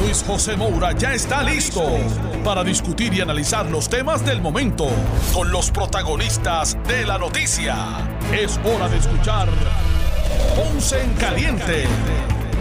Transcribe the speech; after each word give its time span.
Luis 0.00 0.24
José 0.26 0.56
Moura 0.56 0.92
ya 0.92 1.14
está 1.14 1.42
listo 1.42 1.82
para 2.44 2.64
discutir 2.64 3.14
y 3.14 3.20
analizar 3.20 3.70
los 3.70 3.88
temas 3.88 4.24
del 4.24 4.40
momento 4.42 4.88
con 5.32 5.52
los 5.52 5.70
protagonistas 5.70 6.76
de 6.88 7.06
la 7.06 7.16
noticia. 7.16 8.18
Es 8.32 8.58
hora 8.64 8.88
de 8.88 8.98
escuchar 8.98 9.48
Ponce 10.56 11.00
en 11.00 11.14
Caliente 11.14 11.84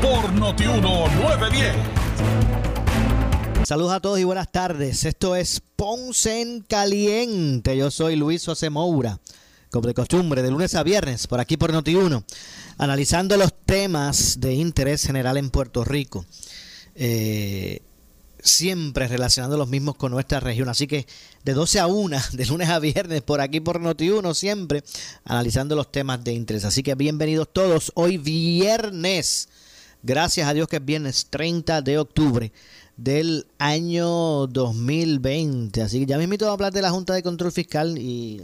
por 0.02 0.32
Notiuno 0.34 1.08
910. 1.08 1.76
Saludos 3.64 3.94
a 3.94 4.00
todos 4.00 4.20
y 4.20 4.24
buenas 4.26 4.52
tardes. 4.52 5.04
Esto 5.04 5.36
es 5.36 5.62
Ponce 5.76 6.42
en 6.42 6.62
Caliente. 6.62 7.76
Yo 7.76 7.90
soy 7.90 8.16
Luis 8.16 8.46
José 8.46 8.70
Moura, 8.70 9.20
como 9.72 9.88
de 9.88 9.96
costumbre, 9.96 10.44
de 10.44 10.52
lunes 10.52 10.76
a 10.76 10.84
viernes, 10.84 11.26
por 11.26 11.40
aquí 11.40 11.58
por 11.58 11.74
Noti1, 11.74 12.24
analizando 12.78 13.38
los 13.38 13.54
temas 13.66 14.40
de 14.40 14.54
interés 14.54 15.04
general 15.04 15.38
en 15.38 15.50
Puerto 15.50 15.84
Rico. 15.84 16.26
Eh, 16.96 17.82
siempre 18.44 19.08
relacionando 19.08 19.58
los 19.58 19.70
mismos 19.70 19.96
con 19.96 20.12
nuestra 20.12 20.40
región. 20.40 20.70
Así 20.70 20.86
que 20.86 21.08
de 21.44 21.54
12 21.54 21.80
a 21.80 21.88
1, 21.88 22.18
de 22.34 22.46
lunes 22.46 22.70
a 22.70 22.80
viernes, 22.80 23.22
por 23.22 23.42
aquí 23.42 23.60
por 23.60 23.80
Noti1, 23.80 24.34
siempre 24.34 24.84
analizando 25.24 25.76
los 25.76 25.92
temas 25.92 26.24
de 26.24 26.34
interés. 26.34 26.66
Así 26.66 26.84
que 26.84 26.96
bienvenidos 26.96 27.48
todos. 27.52 27.92
Hoy 27.96 28.18
viernes, 28.18 29.50
gracias 30.04 30.48
a 30.48 30.54
Dios 30.54 30.68
que 30.68 30.78
es 30.78 30.86
viernes 30.86 31.28
30 31.30 31.82
de 31.82 31.98
octubre 31.98 32.52
del 32.98 33.48
año 33.58 34.48
2020. 34.48 35.82
Así 35.82 36.00
que 36.02 36.06
ya 36.06 36.18
me 36.18 36.26
invito 36.26 36.48
a 36.50 36.54
hablar 36.54 36.74
de 36.74 36.82
la 36.82 36.92
Junta 36.92 37.14
de 37.14 37.24
Control 37.24 37.52
Fiscal 37.52 37.98
y 37.98 38.42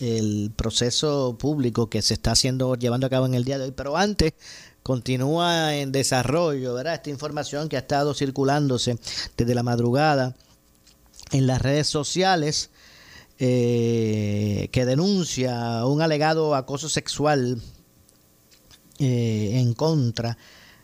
el 0.00 0.52
proceso 0.54 1.36
público 1.38 1.90
que 1.90 2.02
se 2.02 2.14
está 2.14 2.32
haciendo 2.32 2.76
llevando 2.76 3.06
a 3.06 3.10
cabo 3.10 3.26
en 3.26 3.34
el 3.34 3.44
día 3.44 3.58
de 3.58 3.64
hoy. 3.64 3.72
Pero 3.72 3.96
antes 3.96 4.34
continúa 4.88 5.76
en 5.76 5.92
desarrollo, 5.92 6.72
¿verdad? 6.72 6.94
Esta 6.94 7.10
información 7.10 7.68
que 7.68 7.76
ha 7.76 7.80
estado 7.80 8.14
circulándose 8.14 8.98
desde 9.36 9.54
la 9.54 9.62
madrugada 9.62 10.34
en 11.30 11.46
las 11.46 11.60
redes 11.60 11.88
sociales 11.88 12.70
eh, 13.38 14.70
que 14.72 14.86
denuncia 14.86 15.84
un 15.84 16.00
alegado 16.00 16.54
acoso 16.54 16.88
sexual 16.88 17.60
eh, 18.98 19.60
en 19.60 19.74
contra, 19.74 20.38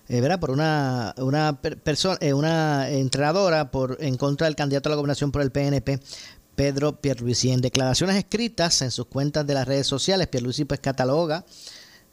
eh, 0.09 0.21
¿verdad? 0.21 0.39
Por 0.39 0.51
una, 0.51 1.15
una 1.17 1.59
persona, 1.63 2.19
una 2.35 2.91
entrenadora 2.91 3.71
por, 3.71 3.97
en 4.01 4.19
contra 4.19 4.49
del 4.49 4.55
candidato 4.55 4.91
a 4.91 4.91
la 4.91 4.97
gobernación 4.97 5.33
por 5.33 5.41
el 5.41 5.51
PNP, 5.51 5.99
Pedro 6.55 7.01
Pierluisi. 7.01 7.53
En 7.53 7.63
declaraciones 7.63 8.17
escritas 8.17 8.83
en 8.83 8.91
sus 8.91 9.07
cuentas 9.07 9.47
de 9.47 9.55
las 9.55 9.67
redes 9.67 9.87
sociales, 9.87 10.29
Pierluisi 10.29 10.67
pues 10.67 10.81
cataloga 10.81 11.47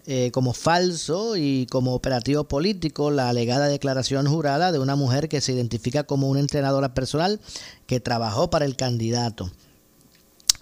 eh, 0.07 0.31
como 0.31 0.53
falso 0.53 1.35
y 1.37 1.67
como 1.67 1.93
operativo 1.93 2.43
político 2.45 3.11
la 3.11 3.29
alegada 3.29 3.67
declaración 3.67 4.27
jurada 4.27 4.71
de 4.71 4.79
una 4.79 4.95
mujer 4.95 5.29
que 5.29 5.41
se 5.41 5.53
identifica 5.53 6.03
como 6.03 6.29
una 6.29 6.39
entrenadora 6.39 6.93
personal 6.93 7.39
que 7.85 7.99
trabajó 7.99 8.49
para 8.49 8.65
el 8.65 8.75
candidato. 8.75 9.51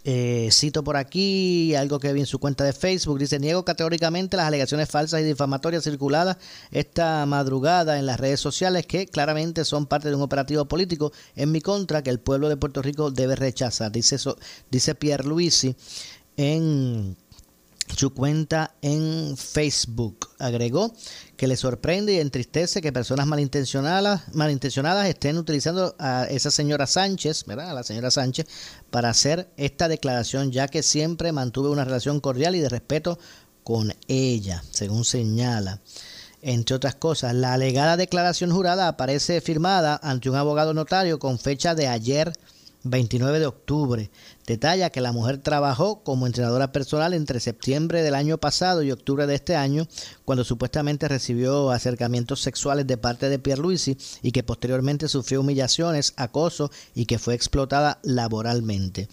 Eh, 0.06 0.50
cito 0.52 0.84
por 0.84 0.96
aquí 0.96 1.76
algo 1.76 2.00
que 2.00 2.14
vi 2.14 2.22
en 2.22 2.26
su 2.26 2.40
cuenta 2.40 2.64
de 2.64 2.74
Facebook. 2.74 3.20
Dice, 3.20 3.40
niego 3.40 3.66
categóricamente 3.66 4.38
las 4.38 4.48
alegaciones 4.48 4.90
falsas 4.90 5.22
y 5.22 5.24
difamatorias 5.24 5.84
circuladas 5.84 6.38
esta 6.72 7.26
madrugada 7.26 8.00
en 8.00 8.06
las 8.06 8.20
redes 8.20 8.40
sociales 8.40 8.86
que 8.86 9.08
claramente 9.08 9.66
son 9.66 9.86
parte 9.86 10.10
de 10.10 10.16
un 10.16 10.22
operativo 10.22 10.66
político 10.66 11.12
en 11.36 11.52
mi 11.52 11.62
contra 11.62 12.02
que 12.02 12.10
el 12.10 12.20
pueblo 12.20 12.50
de 12.50 12.58
Puerto 12.58 12.82
Rico 12.82 13.12
debe 13.12 13.36
rechazar. 13.36 13.92
Dice, 13.92 14.16
eso, 14.16 14.38
dice 14.72 14.96
Pierre 14.96 15.26
Luisi 15.26 15.76
en 16.38 17.18
su 17.96 18.14
cuenta 18.14 18.76
en 18.82 19.36
Facebook. 19.38 20.30
Agregó 20.40 20.94
que 21.38 21.48
le 21.48 21.58
sorprende 21.58 22.14
y 22.14 22.20
entristece 22.20 22.82
que 22.82 22.92
personas 22.92 23.28
malintencionadas, 23.28 24.34
malintencionadas 24.34 25.08
estén 25.08 25.38
utilizando 25.38 25.96
a 26.00 26.26
esa 26.26 26.52
señora 26.52 26.88
Sánchez, 26.88 27.46
¿verdad? 27.46 27.72
A 27.72 27.74
la 27.74 27.84
señora 27.84 28.12
Sánchez, 28.12 28.48
para 28.90 29.10
hacer 29.10 29.50
esta 29.58 29.88
declaración, 29.88 30.52
ya 30.52 30.68
que 30.68 30.84
siempre 30.84 31.32
mantuve 31.32 31.70
una 31.70 31.86
relación 31.86 32.20
cordial 32.20 32.56
y 32.56 32.60
de 32.60 32.70
respeto 32.70 33.20
con 33.64 33.94
ella, 34.08 34.64
según 34.72 35.06
señala. 35.06 35.82
Entre 36.42 36.76
otras 36.76 36.96
cosas, 36.96 37.34
la 37.34 37.54
alegada 37.54 37.98
declaración 37.98 38.52
jurada 38.52 38.88
aparece 38.88 39.42
firmada 39.42 40.00
ante 40.02 40.30
un 40.30 40.38
abogado 40.38 40.74
notario 40.74 41.20
con 41.20 41.38
fecha 41.38 41.76
de 41.76 41.88
ayer 41.88 42.32
29 42.84 43.40
de 43.40 43.46
octubre. 43.46 44.10
Detalla 44.46 44.90
que 44.90 45.02
la 45.02 45.12
mujer 45.12 45.40
trabajó 45.40 46.04
como 46.04 46.28
entrenadora 46.28 46.72
personal 46.72 47.14
entre 47.14 47.40
septiembre 47.40 48.02
del 48.02 48.16
año 48.16 48.38
pasado 48.38 48.84
y 48.84 48.92
octubre 48.92 49.28
de 49.28 49.36
este 49.36 49.56
año, 49.56 49.88
cuando 50.26 50.44
supuestamente 50.44 51.08
recibió 51.08 51.72
acercamientos 51.72 52.42
sexuales 52.42 52.88
de 52.88 52.98
parte 52.98 53.30
de 53.30 53.40
Pierluisi 53.40 53.98
y 54.22 54.32
que 54.32 54.44
posteriormente 54.44 55.08
sufrió 55.08 55.42
humillaciones, 55.42 56.14
acoso 56.16 56.72
y 56.96 57.06
que 57.06 57.20
fue 57.20 57.36
explotada 57.36 58.00
laboralmente. 58.04 59.10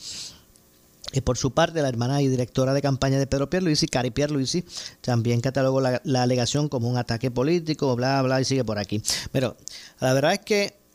Y 1.13 1.21
por 1.21 1.39
su 1.39 1.53
parte, 1.53 1.83
la 1.83 1.89
hermana 1.89 2.21
y 2.21 2.29
directora 2.29 2.75
de 2.75 2.83
campaña 2.83 3.19
de 3.19 3.27
Pedro 3.27 3.49
Pierluisi, 3.49 3.87
Cari 3.87 4.11
Pierluisi, 4.11 4.65
también 5.01 5.41
catalogó 5.41 5.81
la, 5.81 6.01
la 6.05 6.23
alegación 6.23 6.69
como 6.69 6.89
un 6.89 6.99
ataque 6.99 7.31
político, 7.31 7.95
bla, 7.95 8.21
bla, 8.23 8.41
y 8.41 8.45
sigue 8.45 8.65
por 8.65 8.79
aquí. 8.79 9.01
Pero 9.31 9.57
la 10.01 10.13
verdad 10.13 10.33
es 10.33 10.41
que 10.41 10.86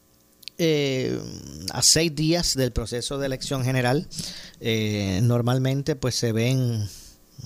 eh, 0.63 1.19
a 1.73 1.81
seis 1.81 2.16
días 2.16 2.53
del 2.53 2.72
proceso 2.72 3.17
de 3.17 3.25
elección 3.25 3.63
general, 3.63 4.07
eh, 4.59 5.19
normalmente 5.23 5.95
pues 5.95 6.13
se 6.13 6.31
ven, 6.33 6.88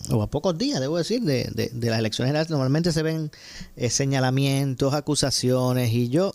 o 0.10 0.22
a 0.22 0.30
pocos 0.30 0.58
días, 0.58 0.82
debo 0.82 0.98
decir, 0.98 1.22
de, 1.22 1.46
de, 1.54 1.90
las 1.90 2.00
elecciones 2.00 2.28
generales, 2.28 2.50
normalmente 2.50 2.92
se 2.92 3.04
ven 3.04 3.32
eh, 3.78 3.90
señalamientos, 3.90 4.94
acusaciones, 4.94 5.94
y 5.94 6.10
yo 6.10 6.34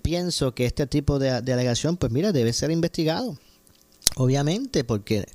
pienso 0.00 0.54
que 0.54 0.64
este 0.64 0.86
tipo 0.86 1.18
de, 1.18 1.42
de 1.42 1.52
alegación, 1.52 1.98
pues 1.98 2.10
mira, 2.10 2.32
debe 2.32 2.54
ser 2.54 2.70
investigado. 2.70 3.36
Obviamente, 4.14 4.82
porque 4.82 5.26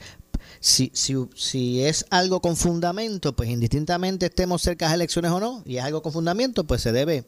si, 0.61 0.91
si, 0.93 1.15
si 1.35 1.83
es 1.83 2.05
algo 2.11 2.39
con 2.39 2.55
fundamento, 2.55 3.35
pues 3.35 3.49
indistintamente 3.49 4.27
estemos 4.27 4.61
cerca 4.61 4.87
de 4.87 4.93
elecciones 4.93 5.31
o 5.31 5.39
no, 5.39 5.63
y 5.65 5.77
es 5.77 5.83
algo 5.83 6.03
con 6.03 6.13
fundamento, 6.13 6.65
pues 6.65 6.83
se 6.83 6.91
debe, 6.91 7.25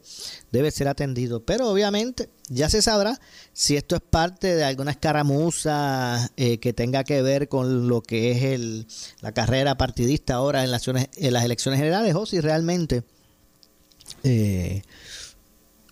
debe 0.52 0.70
ser 0.70 0.86
atendido. 0.86 1.44
Pero 1.44 1.68
obviamente 1.68 2.30
ya 2.48 2.70
se 2.70 2.80
sabrá 2.80 3.20
si 3.52 3.76
esto 3.76 3.96
es 3.96 4.02
parte 4.02 4.54
de 4.54 4.62
alguna 4.62 4.92
escaramuza 4.92 6.30
eh, 6.36 6.58
que 6.58 6.72
tenga 6.72 7.02
que 7.02 7.22
ver 7.22 7.48
con 7.48 7.88
lo 7.88 8.02
que 8.02 8.30
es 8.30 8.42
el, 8.44 8.86
la 9.20 9.32
carrera 9.32 9.76
partidista 9.76 10.34
ahora 10.34 10.62
en 10.62 10.70
las, 10.70 10.86
en 10.86 11.32
las 11.32 11.44
elecciones 11.44 11.80
generales 11.80 12.14
o 12.14 12.26
si 12.26 12.40
realmente 12.40 13.02
eh, 14.22 14.82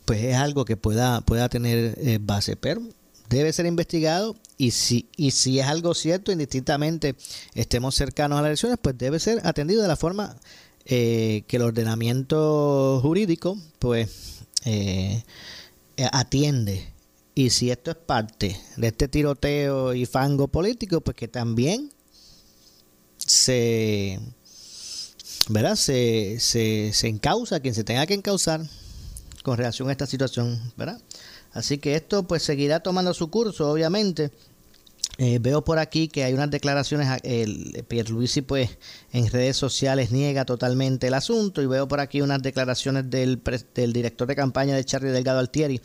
pues 0.05 0.23
es 0.23 0.37
algo 0.37 0.65
que 0.65 0.77
pueda, 0.77 1.23
pueda 1.23 1.49
tener 1.49 1.99
eh, 1.99 2.19
base. 2.23 2.55
Pero 2.55 2.83
debe 3.39 3.53
ser 3.53 3.67
investigado 3.67 4.37
y 4.59 4.73
si, 4.73 5.09
y 5.17 5.33
si 5.33 5.59
es 5.59 5.67
algo 5.67 5.95
cierto, 5.95 6.33
indistintamente 6.33 7.15
estemos 7.55 7.95
cercanos 7.95 8.39
a 8.39 8.43
las 8.43 8.49
elecciones, 8.51 8.79
pues 8.81 8.97
debe 8.97 9.19
ser 9.19 9.41
atendido 9.47 9.83
de 9.83 9.89
la 9.89 9.97
forma 9.97 10.37
eh, 10.85 11.45
que 11.47 11.57
el 11.57 11.63
ordenamiento 11.63 13.01
jurídico 13.03 13.57
pues 13.79 14.45
eh, 14.65 15.23
atiende. 16.13 16.93
Y 17.35 17.51
si 17.51 17.71
esto 17.71 17.93
es 17.93 17.97
parte 17.97 18.61
de 18.77 18.89
este 18.89 19.09
tiroteo 19.09 19.95
y 19.95 20.05
fango 20.05 20.49
político, 20.49 21.01
pues 21.01 21.17
que 21.17 21.29
también 21.29 21.91
se, 23.17 24.21
¿verdad? 25.49 25.77
Se, 25.77 26.39
se, 26.41 26.93
se 26.93 27.09
encausa 27.09 27.61
quien 27.61 27.75
se 27.75 27.85
tenga 27.85 28.07
que 28.07 28.15
encausar 28.15 28.61
con 29.43 29.57
relación 29.57 29.89
a 29.89 29.93
esta 29.93 30.07
situación, 30.07 30.61
¿verdad? 30.77 31.01
Así 31.53 31.79
que 31.79 31.95
esto 31.95 32.25
pues 32.25 32.43
seguirá 32.43 32.81
tomando 32.81 33.15
su 33.15 33.31
curso, 33.31 33.71
obviamente. 33.71 34.31
Eh, 35.19 35.39
veo 35.41 35.63
por 35.63 35.79
aquí 35.79 36.09
que 36.09 36.25
hay 36.25 36.33
unas 36.33 36.51
declaraciones, 36.51 37.21
el 37.23 37.85
Pierluisi 37.87 38.41
pues 38.41 38.71
en 39.13 39.29
redes 39.29 39.59
sociales 39.59 40.11
niega 40.11 40.47
totalmente 40.47 41.09
el 41.09 41.15
asunto 41.15 41.61
y 41.61 41.67
veo 41.67 41.87
por 41.87 42.01
aquí 42.01 42.23
unas 42.23 42.43
declaraciones 42.43 43.11
del, 43.11 43.43
del 43.75 43.93
director 43.93 44.27
de 44.27 44.35
campaña 44.35 44.75
de 44.75 44.85
Charlie 44.85 45.11
Delgado 45.11 45.39
Altieri, 45.39 45.83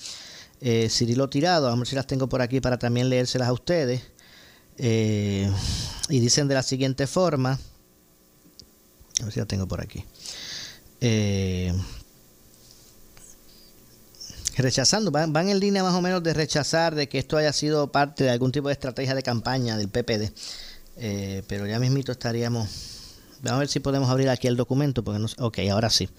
eh, 0.61 0.87
Cirilo 0.89 1.29
Tirado, 1.29 1.67
a 1.67 1.75
ver 1.75 1.85
si 1.85 1.95
las 1.95 2.07
tengo 2.07 2.29
por 2.29 2.41
aquí 2.41 2.61
para 2.61 2.79
también 2.79 3.09
leérselas 3.09 3.49
a 3.49 3.53
ustedes. 3.53 4.01
Eh, 4.77 5.51
y 6.09 6.19
dicen 6.19 6.47
de 6.47 6.53
la 6.53 6.63
siguiente 6.63 7.05
forma, 7.07 7.59
a 9.19 9.23
ver 9.23 9.33
si 9.33 9.39
las 9.39 9.47
tengo 9.47 9.67
por 9.67 9.81
aquí. 9.81 10.05
Eh, 11.01 11.73
rechazando, 14.61 15.11
van, 15.11 15.49
en 15.49 15.59
línea 15.59 15.83
más 15.83 15.93
o 15.93 16.01
menos 16.01 16.23
de 16.23 16.33
rechazar 16.33 16.95
de 16.95 17.07
que 17.09 17.19
esto 17.19 17.37
haya 17.37 17.53
sido 17.53 17.91
parte 17.91 18.23
de 18.23 18.31
algún 18.31 18.51
tipo 18.51 18.67
de 18.67 18.73
estrategia 18.73 19.15
de 19.15 19.23
campaña 19.23 19.77
del 19.77 19.89
PPD. 19.89 20.31
Eh, 20.97 21.43
pero 21.47 21.67
ya 21.67 21.79
mismito 21.79 22.11
estaríamos 22.11 22.97
Vamos 23.41 23.57
a 23.57 23.59
ver 23.59 23.67
si 23.67 23.79
podemos 23.79 24.09
abrir 24.09 24.29
aquí 24.29 24.47
el 24.47 24.57
documento. 24.57 25.03
Porque 25.03 25.19
no, 25.19 25.27
ok, 25.39 25.59
ahora 25.71 25.89
sí. 25.89 26.09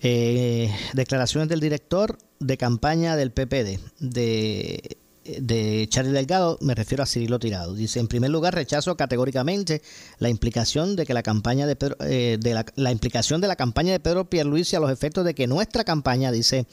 Eh, 0.00 0.72
declaraciones 0.92 1.48
del 1.48 1.60
director 1.60 2.18
de 2.38 2.56
campaña 2.56 3.16
del 3.16 3.32
PPD, 3.32 3.78
de, 3.98 4.98
de 5.24 5.86
Charlie 5.88 6.12
Delgado, 6.12 6.58
me 6.60 6.74
refiero 6.74 7.02
a 7.02 7.06
Cirilo 7.06 7.38
Tirado. 7.38 7.74
Dice, 7.74 8.00
en 8.00 8.08
primer 8.08 8.30
lugar, 8.30 8.54
rechazo 8.54 8.96
categóricamente 8.96 9.82
la 10.18 10.28
implicación 10.28 10.96
de 10.96 11.06
que 11.06 11.14
la 11.14 11.22
campaña 11.22 11.66
de 11.66 11.76
Pedro, 11.76 11.96
eh, 12.00 12.38
de 12.40 12.64
la, 12.76 12.92
implicación 12.92 13.40
de 13.40 13.48
la 13.48 13.56
campaña 13.56 13.92
de 13.92 14.00
Pedro 14.00 14.28
Pierluisi 14.28 14.76
a 14.76 14.80
los 14.80 14.90
efectos 14.90 15.24
de 15.24 15.34
que 15.34 15.46
nuestra 15.46 15.84
campaña, 15.84 16.32
dice 16.32 16.66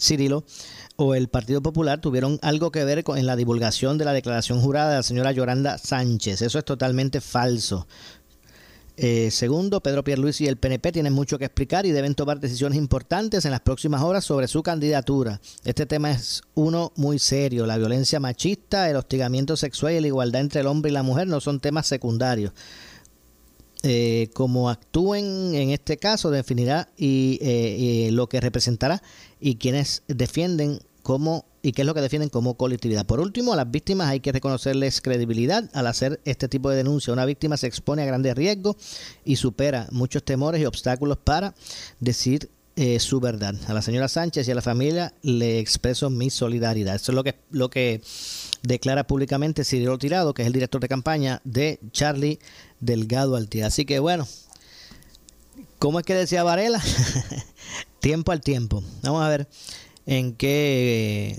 Cirilo, 0.00 0.44
o 0.96 1.14
el 1.14 1.28
Partido 1.28 1.62
Popular 1.62 2.00
tuvieron 2.00 2.38
algo 2.42 2.70
que 2.70 2.84
ver 2.84 3.04
con 3.04 3.24
la 3.24 3.36
divulgación 3.36 3.98
de 3.98 4.04
la 4.04 4.12
declaración 4.12 4.60
jurada 4.60 4.90
de 4.90 4.96
la 4.96 5.02
señora 5.02 5.32
Yoranda 5.32 5.78
Sánchez. 5.78 6.42
Eso 6.42 6.58
es 6.58 6.64
totalmente 6.64 7.20
falso. 7.20 7.86
Eh, 8.96 9.30
segundo, 9.32 9.80
Pedro 9.80 10.04
Pierluisi 10.04 10.44
y 10.44 10.46
el 10.46 10.56
PNP 10.56 10.92
tienen 10.92 11.12
mucho 11.12 11.38
que 11.38 11.46
explicar 11.46 11.84
y 11.84 11.90
deben 11.90 12.14
tomar 12.14 12.38
decisiones 12.38 12.78
importantes 12.78 13.44
en 13.44 13.50
las 13.50 13.60
próximas 13.60 14.02
horas 14.02 14.24
sobre 14.24 14.46
su 14.46 14.62
candidatura. 14.62 15.40
Este 15.64 15.84
tema 15.84 16.12
es 16.12 16.42
uno 16.54 16.92
muy 16.94 17.18
serio. 17.18 17.66
La 17.66 17.76
violencia 17.76 18.20
machista, 18.20 18.88
el 18.88 18.96
hostigamiento 18.96 19.56
sexual 19.56 19.94
y 19.94 20.00
la 20.00 20.06
igualdad 20.06 20.42
entre 20.42 20.60
el 20.60 20.68
hombre 20.68 20.90
y 20.90 20.94
la 20.94 21.02
mujer 21.02 21.26
no 21.26 21.40
son 21.40 21.58
temas 21.58 21.86
secundarios. 21.88 22.52
Eh, 23.82 24.30
como 24.32 24.70
actúen 24.70 25.54
en 25.54 25.68
este 25.70 25.98
caso 25.98 26.30
definirá 26.30 26.88
y, 26.96 27.38
eh, 27.42 28.08
lo 28.12 28.30
que 28.30 28.40
representará 28.40 29.02
y 29.40 29.56
quienes 29.56 30.04
defienden 30.08 30.78
como 31.02 31.44
y 31.64 31.72
qué 31.72 31.80
es 31.80 31.86
lo 31.86 31.94
que 31.94 32.02
defienden 32.02 32.28
como 32.28 32.58
colectividad. 32.58 33.06
Por 33.06 33.20
último, 33.20 33.54
a 33.54 33.56
las 33.56 33.70
víctimas 33.70 34.08
hay 34.08 34.20
que 34.20 34.32
reconocerles 34.32 35.00
credibilidad 35.00 35.70
al 35.72 35.86
hacer 35.86 36.20
este 36.26 36.46
tipo 36.46 36.68
de 36.68 36.76
denuncia. 36.76 37.10
Una 37.10 37.24
víctima 37.24 37.56
se 37.56 37.66
expone 37.66 38.02
a 38.02 38.04
grandes 38.04 38.34
riesgos 38.34 38.76
y 39.24 39.36
supera 39.36 39.88
muchos 39.90 40.22
temores 40.22 40.60
y 40.60 40.66
obstáculos 40.66 41.16
para 41.16 41.54
decir 42.00 42.50
eh, 42.76 43.00
su 43.00 43.18
verdad. 43.18 43.54
A 43.66 43.72
la 43.72 43.80
señora 43.80 44.08
Sánchez 44.08 44.46
y 44.46 44.50
a 44.50 44.54
la 44.54 44.60
familia 44.60 45.14
le 45.22 45.58
expreso 45.58 46.10
mi 46.10 46.28
solidaridad. 46.28 46.96
Eso 46.96 47.12
es 47.12 47.16
lo 47.16 47.24
que, 47.24 47.36
lo 47.50 47.70
que 47.70 48.02
declara 48.62 49.06
públicamente 49.06 49.64
Cirilo 49.64 49.96
Tirado, 49.96 50.34
que 50.34 50.42
es 50.42 50.46
el 50.46 50.52
director 50.52 50.82
de 50.82 50.88
campaña 50.88 51.40
de 51.44 51.80
Charlie 51.92 52.40
Delgado 52.80 53.36
Altía. 53.36 53.68
Así 53.68 53.86
que 53.86 54.00
bueno, 54.00 54.28
¿cómo 55.78 55.98
es 55.98 56.04
que 56.04 56.14
decía 56.14 56.42
Varela? 56.42 56.82
tiempo 58.00 58.32
al 58.32 58.42
tiempo. 58.42 58.84
Vamos 59.02 59.22
a 59.22 59.30
ver 59.30 59.48
en 60.06 60.34
qué 60.34 61.38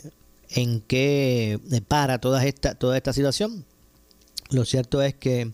en 0.49 0.81
qué 0.81 1.59
para 1.87 2.19
toda 2.19 2.45
esta 2.45 2.75
toda 2.75 2.97
esta 2.97 3.13
situación. 3.13 3.65
Lo 4.49 4.63
cierto 4.65 5.01
es 5.01 5.15
que 5.15 5.51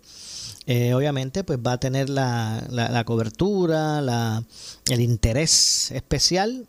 eh, 0.67 0.93
obviamente 0.93 1.43
pues 1.43 1.59
va 1.59 1.73
a 1.73 1.79
tener 1.79 2.09
la, 2.09 2.65
la, 2.69 3.03
cobertura, 3.03 4.01
la, 4.01 4.43
el 4.89 5.01
interés 5.01 5.91
especial 5.91 6.67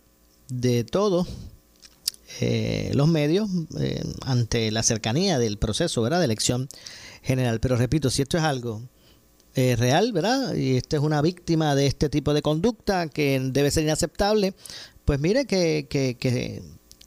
de 0.49 0.85
todos 0.85 1.29
eh, 2.41 2.91
los 2.95 3.09
medios 3.09 3.49
eh, 3.79 4.03
ante 4.23 4.71
la 4.71 4.83
cercanía 4.83 5.39
del 5.39 5.59
proceso 5.59 6.01
¿verdad? 6.03 6.21
de 6.21 6.25
elección 6.27 6.69
general. 7.23 7.61
Pero 7.61 7.77
repito, 7.77 8.09
si 8.11 8.23
esto 8.23 8.39
es 8.39 8.45
algo 8.45 8.83
eh, 9.55 9.77
real, 9.77 10.13
¿verdad? 10.13 10.55
Y 10.55 10.77
esta 10.77 10.97
es 10.97 11.03
una 11.03 11.21
víctima 11.21 11.75
de 11.75 11.87
este 11.87 12.09
tipo 12.09 12.33
de 12.33 12.41
conducta 12.41 13.09
que 13.09 13.39
debe 13.53 13.71
ser 13.71 13.83
inaceptable, 13.83 14.55
pues 15.05 15.21
mire 15.21 15.47
que, 15.47 15.87
que, 15.89 16.17
que, 16.17 16.63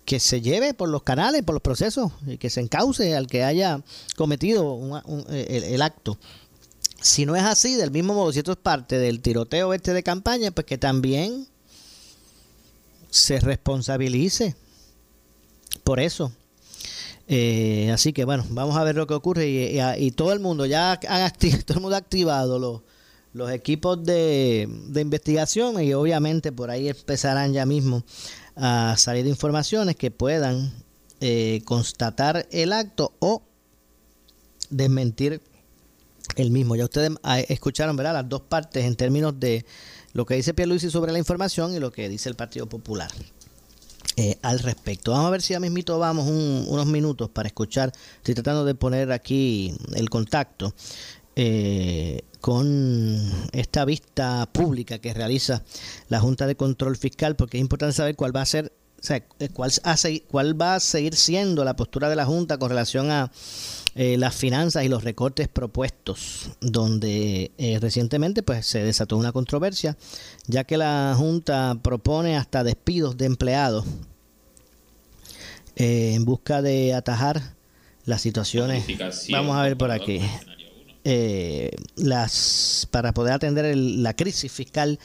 que 0.06 0.20
se 0.20 0.42
lleve 0.42 0.74
por 0.74 0.90
los 0.90 1.04
canales, 1.04 1.44
por 1.44 1.54
los 1.54 1.62
procesos, 1.62 2.12
y 2.26 2.38
que 2.38 2.50
se 2.50 2.62
encauce 2.62 3.16
al 3.16 3.28
que 3.28 3.44
haya 3.44 3.82
cometido 4.16 4.80
el, 5.30 5.64
el, 5.64 5.82
acto. 5.82 6.18
Si 7.02 7.26
no 7.26 7.36
es 7.36 7.44
así, 7.44 7.76
del 7.76 7.92
mismo 7.92 8.14
modo, 8.14 8.32
si 8.32 8.40
esto 8.40 8.52
es 8.52 8.58
parte 8.58 8.98
del 8.98 9.22
tiroteo 9.22 9.74
este 9.74 9.94
de 9.94 10.04
campaña, 10.04 10.52
pues 10.52 10.66
que 10.66 10.78
también 10.78 11.48
se 13.10 13.40
responsabilice 13.40 14.56
por 15.84 16.00
eso. 16.00 16.32
Eh, 17.28 17.90
así 17.92 18.14
que 18.14 18.26
bueno, 18.26 18.46
vamos 18.50 18.76
a 18.78 18.84
ver 18.84 18.96
lo 18.96 19.08
que 19.08 19.16
ocurre 19.16 19.48
y, 19.48 19.80
y, 19.98 20.12
todo 20.12 20.32
el 20.32 20.40
mundo 20.40 20.68
ya 20.68 21.00
han 21.08 21.32
todo 21.66 21.78
el 21.78 21.82
mundo 21.82 21.96
ha 21.96 22.00
activado 22.00 22.60
los, 22.60 22.82
los 23.36 23.52
equipos 23.52 24.02
de, 24.02 24.66
de, 24.88 25.02
investigación 25.02 25.84
y 25.84 25.94
obviamente 25.94 26.54
por 26.54 26.72
ahí 26.72 26.88
empezarán 26.88 27.52
ya 27.52 27.66
mismo 27.66 28.06
a 28.56 28.96
salir 28.98 29.28
informaciones 29.28 29.98
que 29.98 30.10
puedan 30.10 30.72
eh, 31.20 31.62
constatar 31.66 32.48
el 32.52 32.72
acto 32.72 33.12
o 33.20 33.44
desmentir 34.70 35.42
el 36.38 36.50
mismo. 36.50 36.78
Ya 36.78 36.86
ustedes 36.86 37.12
ah, 37.24 37.42
escucharon 37.42 37.98
¿verdad? 37.98 38.14
las 38.14 38.30
dos 38.30 38.40
partes 38.40 38.86
en 38.86 38.96
términos 38.96 39.38
de 39.38 39.66
lo 40.14 40.26
que 40.26 40.36
dice 40.36 40.54
Pierluisi 40.54 40.90
sobre 40.90 41.12
la 41.12 41.20
información 41.20 41.74
y 41.76 41.80
lo 41.80 41.92
que 41.92 42.08
dice 42.08 42.30
el 42.30 42.36
Partido 42.36 42.70
Popular. 42.70 43.12
Eh, 44.16 44.38
al 44.44 44.60
respecto. 44.60 45.12
Vamos 45.12 45.28
a 45.28 45.32
ver 45.32 45.42
si 45.42 45.56
a 45.56 45.60
mismito 45.60 46.00
vamos 46.00 46.26
un, 46.26 46.68
unos 46.70 46.86
minutos 46.86 47.30
para 47.30 47.48
escuchar. 47.48 47.92
Estoy 48.16 48.34
tratando 48.34 48.64
de 48.64 48.76
poner 48.76 49.12
aquí 49.12 49.76
el 49.94 50.10
contacto 50.10 50.74
eh, 51.36 52.22
con 52.46 53.32
esta 53.54 53.86
vista 53.86 54.48
pública 54.52 55.00
que 55.00 55.16
realiza 55.16 55.64
la 56.10 56.20
Junta 56.20 56.46
de 56.46 56.56
Control 56.56 56.96
Fiscal, 56.96 57.36
porque 57.36 57.58
es 57.58 57.62
importante 57.62 57.96
saber 57.96 58.16
cuál 58.16 58.36
va 58.36 58.44
a 58.44 58.46
ser, 58.46 58.72
o 59.02 59.04
sea, 59.04 59.26
cuál, 59.52 59.72
hace, 59.82 60.22
cuál 60.30 60.62
va 60.62 60.76
a 60.76 60.80
seguir 60.80 61.16
siendo 61.16 61.66
la 61.66 61.76
postura 61.76 62.08
de 62.08 62.16
la 62.16 62.28
Junta 62.28 62.60
con 62.60 62.70
relación 62.70 63.10
a 63.10 63.32
eh, 63.96 64.18
las 64.20 64.36
finanzas 64.36 64.86
y 64.86 64.90
los 64.90 65.04
recortes 65.04 65.48
propuestos, 65.48 66.52
donde 66.62 67.52
eh, 67.58 67.80
recientemente 67.82 68.44
pues 68.44 68.68
se 68.68 68.84
desató 68.84 69.18
una 69.18 69.32
controversia, 69.32 69.98
ya 70.46 70.66
que 70.66 70.78
la 70.78 71.16
Junta 71.18 71.80
propone 71.82 72.38
hasta 72.38 72.64
despidos 72.64 73.18
de 73.18 73.26
empleados 73.26 73.86
eh, 75.78 76.14
en 76.14 76.26
busca 76.26 76.62
de 76.62 76.94
atajar 76.94 77.56
las 78.06 78.22
situaciones. 78.22 78.86
Vamos 79.32 79.56
a 79.58 79.64
ver 79.64 79.78
por 79.78 79.90
aquí. 79.90 80.22
Eh, 81.08 81.70
las 81.96 82.88
para 82.90 83.14
poder 83.14 83.34
atender 83.34 83.64
el, 83.66 84.02
la 84.02 84.16
crisis 84.16 84.52
fiscal 84.52 84.98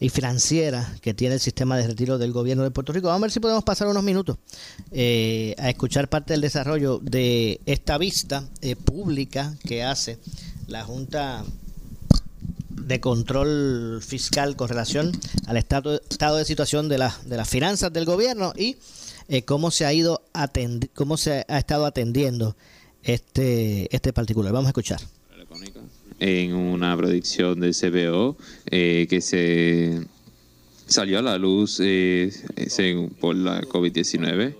y 0.00 0.08
financiera 0.08 0.92
que 1.00 1.14
tiene 1.14 1.36
el 1.36 1.40
sistema 1.40 1.76
de 1.76 1.86
retiro 1.86 2.18
del 2.18 2.32
gobierno 2.32 2.62
de 2.62 2.70
Puerto 2.70 2.92
Rico. 2.92 3.08
Vamos 3.08 3.22
a 3.22 3.26
ver 3.26 3.30
si 3.30 3.40
podemos 3.40 3.64
pasar 3.64 3.88
unos 3.88 4.02
minutos 4.02 4.36
eh, 4.90 5.54
a 5.58 5.70
escuchar 5.70 6.08
parte 6.08 6.32
del 6.32 6.40
desarrollo 6.40 6.98
de 6.98 7.60
esta 7.66 7.98
vista 7.98 8.48
eh, 8.60 8.76
pública 8.76 9.54
que 9.64 9.82
hace 9.82 10.18
la 10.66 10.84
Junta 10.84 11.44
de 12.68 13.00
Control 13.00 14.02
Fiscal 14.02 14.56
con 14.56 14.68
relación 14.68 15.12
al 15.46 15.56
estado, 15.56 16.00
estado 16.10 16.36
de 16.36 16.44
situación 16.44 16.88
de, 16.88 16.98
la, 16.98 17.16
de 17.24 17.36
las 17.36 17.48
finanzas 17.48 17.92
del 17.92 18.04
gobierno 18.04 18.52
y 18.56 18.76
eh, 19.28 19.42
cómo 19.42 19.70
se 19.70 19.86
ha 19.86 19.92
ido 19.92 20.22
atendi 20.32 20.88
cómo 20.88 21.16
se 21.16 21.46
ha 21.48 21.58
estado 21.58 21.86
atendiendo 21.86 22.56
este, 23.04 23.94
este 23.94 24.12
particular. 24.12 24.52
Vamos 24.52 24.66
a 24.66 24.70
escuchar 24.70 25.00
en 26.20 26.54
una 26.54 26.96
predicción 26.96 27.60
del 27.60 27.74
CBO 27.74 28.36
eh, 28.70 29.06
que 29.08 29.20
se 29.20 30.00
salió 30.86 31.18
a 31.18 31.22
la 31.22 31.38
luz 31.38 31.80
eh, 31.82 32.30
por 33.20 33.36
la 33.36 33.62
COVID-19 33.62 34.54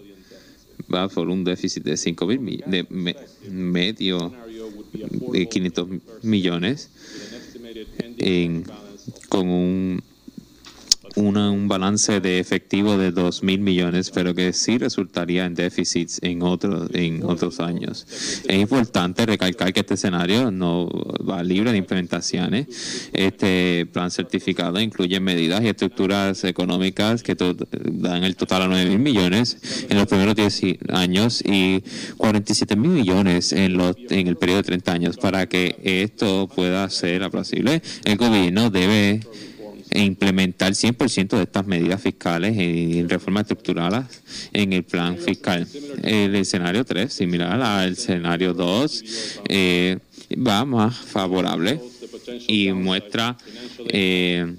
va 0.93 1.09
por 1.09 1.29
un 1.29 1.45
déficit 1.45 1.85
de 1.85 1.97
5 1.97 2.27
mil 2.27 2.63
de 2.67 2.87
me, 2.91 3.17
medio 3.49 4.33
de 5.33 5.49
500 5.49 5.89
millones 6.23 6.91
en, 8.19 8.65
con 9.29 9.49
un 9.49 10.03
una, 11.17 11.51
un 11.51 11.69
balance 11.69 12.21
de 12.21 12.39
efectivo 12.39 12.99
de 12.99 13.13
2 13.13 13.43
mil 13.43 13.61
millones, 13.61 14.11
pero 14.11 14.35
que 14.35 14.53
sí 14.53 14.79
resultaría 14.79 15.47
en 15.47 15.55
déficits 15.55 16.19
en, 16.23 16.43
otros 16.43 16.91
en 16.93 17.23
otros 17.25 17.61
años. 17.61 18.07
Es 18.47 18.61
importante 18.61 19.27
recalcar 19.27 19.73
que 19.73 19.81
este 19.81 19.95
escenario 19.95 20.51
no 20.51 20.89
va 21.29 21.43
libre 21.43 21.73
de 21.73 21.79
implementaciones. 21.79 23.11
Este 23.13 23.87
plan 23.87 24.11
certificado 24.11 24.81
incluye 24.81 25.21
medidas 25.21 25.63
y 25.63 25.69
estructuras 25.69 26.45
económicas 26.45 27.23
que 27.23 27.37
dan 27.37 28.25
el 28.25 28.37
total 28.37 28.63
a 28.63 28.69
9 28.69 28.91
mil 28.91 28.99
millones 28.99 29.87
en 29.89 29.97
los 29.97 30.07
primeros 30.07 30.35
10 30.35 30.63
años 30.91 31.43
y 31.45 31.83
47 32.17 32.77
mil 32.77 32.91
millones 32.91 33.53
en, 33.53 33.77
los, 33.77 33.97
en 34.11 34.27
el 34.27 34.37
periodo 34.37 34.59
de 34.59 34.65
30 34.65 34.93
años. 34.93 35.17
Para 35.17 35.49
que 35.49 35.77
esto 35.83 36.49
pueda 36.49 36.89
ser 36.91 37.23
aplausible, 37.23 37.83
el 38.05 38.17
gobierno 38.17 38.71
debe 38.71 39.21
e 39.95 40.03
implementar 40.03 40.73
100% 40.73 41.37
de 41.37 41.45
estas 41.45 41.67
medidas 41.67 42.03
fiscales 42.03 42.57
y 42.59 43.05
reformas 43.05 43.43
estructurales 43.43 44.05
en 44.53 44.73
el 44.73 44.83
plan 44.83 45.17
fiscal. 45.17 45.67
El 46.03 46.35
escenario 46.35 46.85
3, 46.85 47.13
similar 47.13 47.63
al 47.63 47.93
escenario 47.93 48.53
2, 48.53 49.05
eh, 49.49 49.99
va 50.37 50.65
más 50.65 50.97
favorable 50.97 51.81
y 52.49 52.73
muestra 52.73 53.39
eh, 53.87 54.53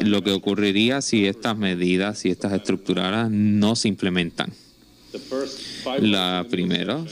lo 0.00 0.22
que 0.22 0.30
ocurriría 0.30 1.02
si 1.02 1.26
estas 1.26 1.58
medidas, 1.58 2.20
si 2.20 2.30
estas 2.30 2.52
estructuradas 2.52 3.28
no 3.32 3.74
se 3.74 3.88
implementan. 3.88 4.52
La 6.00 6.46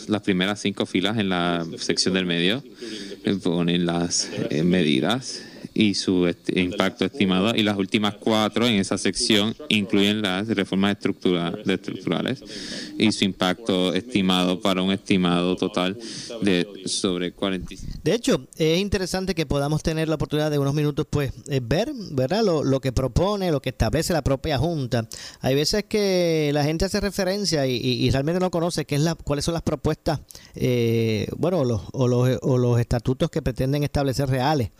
las 0.09 0.23
primeras 0.23 0.61
cinco 0.61 0.87
filas 0.87 1.19
en 1.19 1.29
la 1.29 1.67
sección 1.79 2.15
del 2.15 2.27
medio 2.27 2.63
ponen 3.43 3.87
las 3.87 4.31
eh, 4.51 4.63
medidas 4.63 5.43
y 5.75 5.95
su 5.95 6.27
est- 6.27 6.57
impacto 6.57 7.05
estimado. 7.05 7.55
Y 7.55 7.63
las 7.63 7.77
últimas 7.77 8.15
cuatro 8.15 8.67
en 8.67 8.75
esa 8.75 8.99
sección 8.99 9.55
incluyen 9.69 10.23
las 10.23 10.49
reformas 10.49 10.93
estructura- 10.97 11.53
de 11.65 11.75
estructurales 11.75 12.43
y 12.99 13.11
su 13.13 13.25
impacto 13.25 13.95
estimado 13.95 14.61
para 14.61 14.83
un 14.83 14.93
estimado 14.93 15.57
total 15.57 15.99
de 16.43 16.67
sobre 16.87 17.33
45. 17.33 17.99
De 18.03 18.15
hecho, 18.15 18.47
es 18.57 18.79
interesante 18.79 19.35
que 19.35 19.47
podamos 19.47 19.83
tener 19.83 20.09
la 20.09 20.17
oportunidad 20.17 20.51
de 20.51 20.59
unos 20.59 20.75
minutos, 20.75 21.07
pues, 21.09 21.33
eh, 21.49 21.61
ver, 21.63 21.93
¿verdad? 22.13 22.43
Lo, 22.45 22.65
lo 22.65 22.81
que 22.81 22.93
propone, 22.93 23.51
lo 23.51 23.61
que 23.63 23.71
establece 23.71 24.13
la 24.13 24.23
propia 24.23 24.59
Junta. 24.59 25.09
Hay 25.41 25.55
veces 25.55 25.85
que 25.85 26.51
la 26.53 26.65
gente 26.65 26.85
hace 26.85 27.01
referencia 27.01 27.67
y, 27.67 27.77
y- 27.77 28.07
y 28.07 28.11
realmente 28.11 28.41
no 28.41 28.51
conoce 28.51 28.85
qué 28.85 28.97
es 28.97 29.01
la, 29.01 29.15
cuáles 29.15 29.45
son 29.45 29.55
las 29.55 29.63
propuestas, 29.63 30.21
eh, 30.55 31.29
bueno, 31.37 31.65
los, 31.65 31.83
o, 31.93 32.09
los, 32.09 32.39
o 32.43 32.59
los 32.59 32.79
estatutos 32.81 33.31
que 33.31 33.43
pretenden 33.43 33.83
establecer 33.85 34.29
reales. 34.29 34.71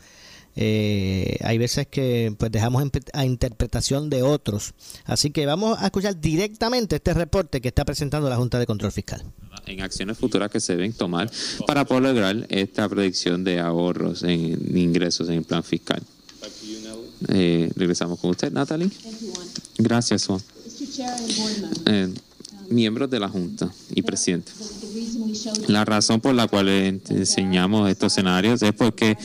Eh, 0.55 1.37
hay 1.41 1.57
veces 1.57 1.87
que 1.87 2.33
pues 2.37 2.51
dejamos 2.51 2.83
a 3.13 3.25
interpretación 3.25 4.09
de 4.09 4.23
otros. 4.23 4.73
Así 5.05 5.31
que 5.31 5.45
vamos 5.45 5.77
a 5.81 5.85
escuchar 5.85 6.19
directamente 6.19 6.97
este 6.97 7.13
reporte 7.13 7.61
que 7.61 7.69
está 7.69 7.85
presentando 7.85 8.29
la 8.29 8.37
Junta 8.37 8.59
de 8.59 8.65
Control 8.65 8.91
Fiscal. 8.91 9.23
en 9.65 9.81
acciones 9.81 10.17
futuras 10.17 10.51
que 10.51 10.59
se 10.59 10.75
deben 10.75 10.93
tomar 10.93 11.31
para 11.65 11.85
poder 11.85 12.03
lograr 12.03 12.45
esta 12.49 12.87
predicción 12.89 13.43
de 13.43 13.59
ahorros 13.59 14.23
en 14.23 14.77
ingresos 14.77 15.29
en 15.29 15.35
el 15.35 15.43
plan 15.43 15.63
fiscal. 15.63 16.01
Eh, 17.29 17.71
regresamos 17.75 18.19
con 18.19 18.31
usted, 18.31 18.51
Natalie. 18.51 18.89
Gracias, 19.77 20.27
Juan. 20.27 20.41
Eh, 21.85 22.13
miembros 22.69 23.09
de 23.09 23.19
la 23.19 23.29
Junta 23.29 23.69
y 23.93 24.01
presidente. 24.01 24.51
La 25.67 25.85
razón 25.85 26.21
por 26.21 26.35
la 26.35 26.47
cual 26.47 26.69
enseñamos 26.69 27.89
estos 27.89 28.13
escenarios 28.13 28.61
es 28.61 28.73
porque 28.73 29.17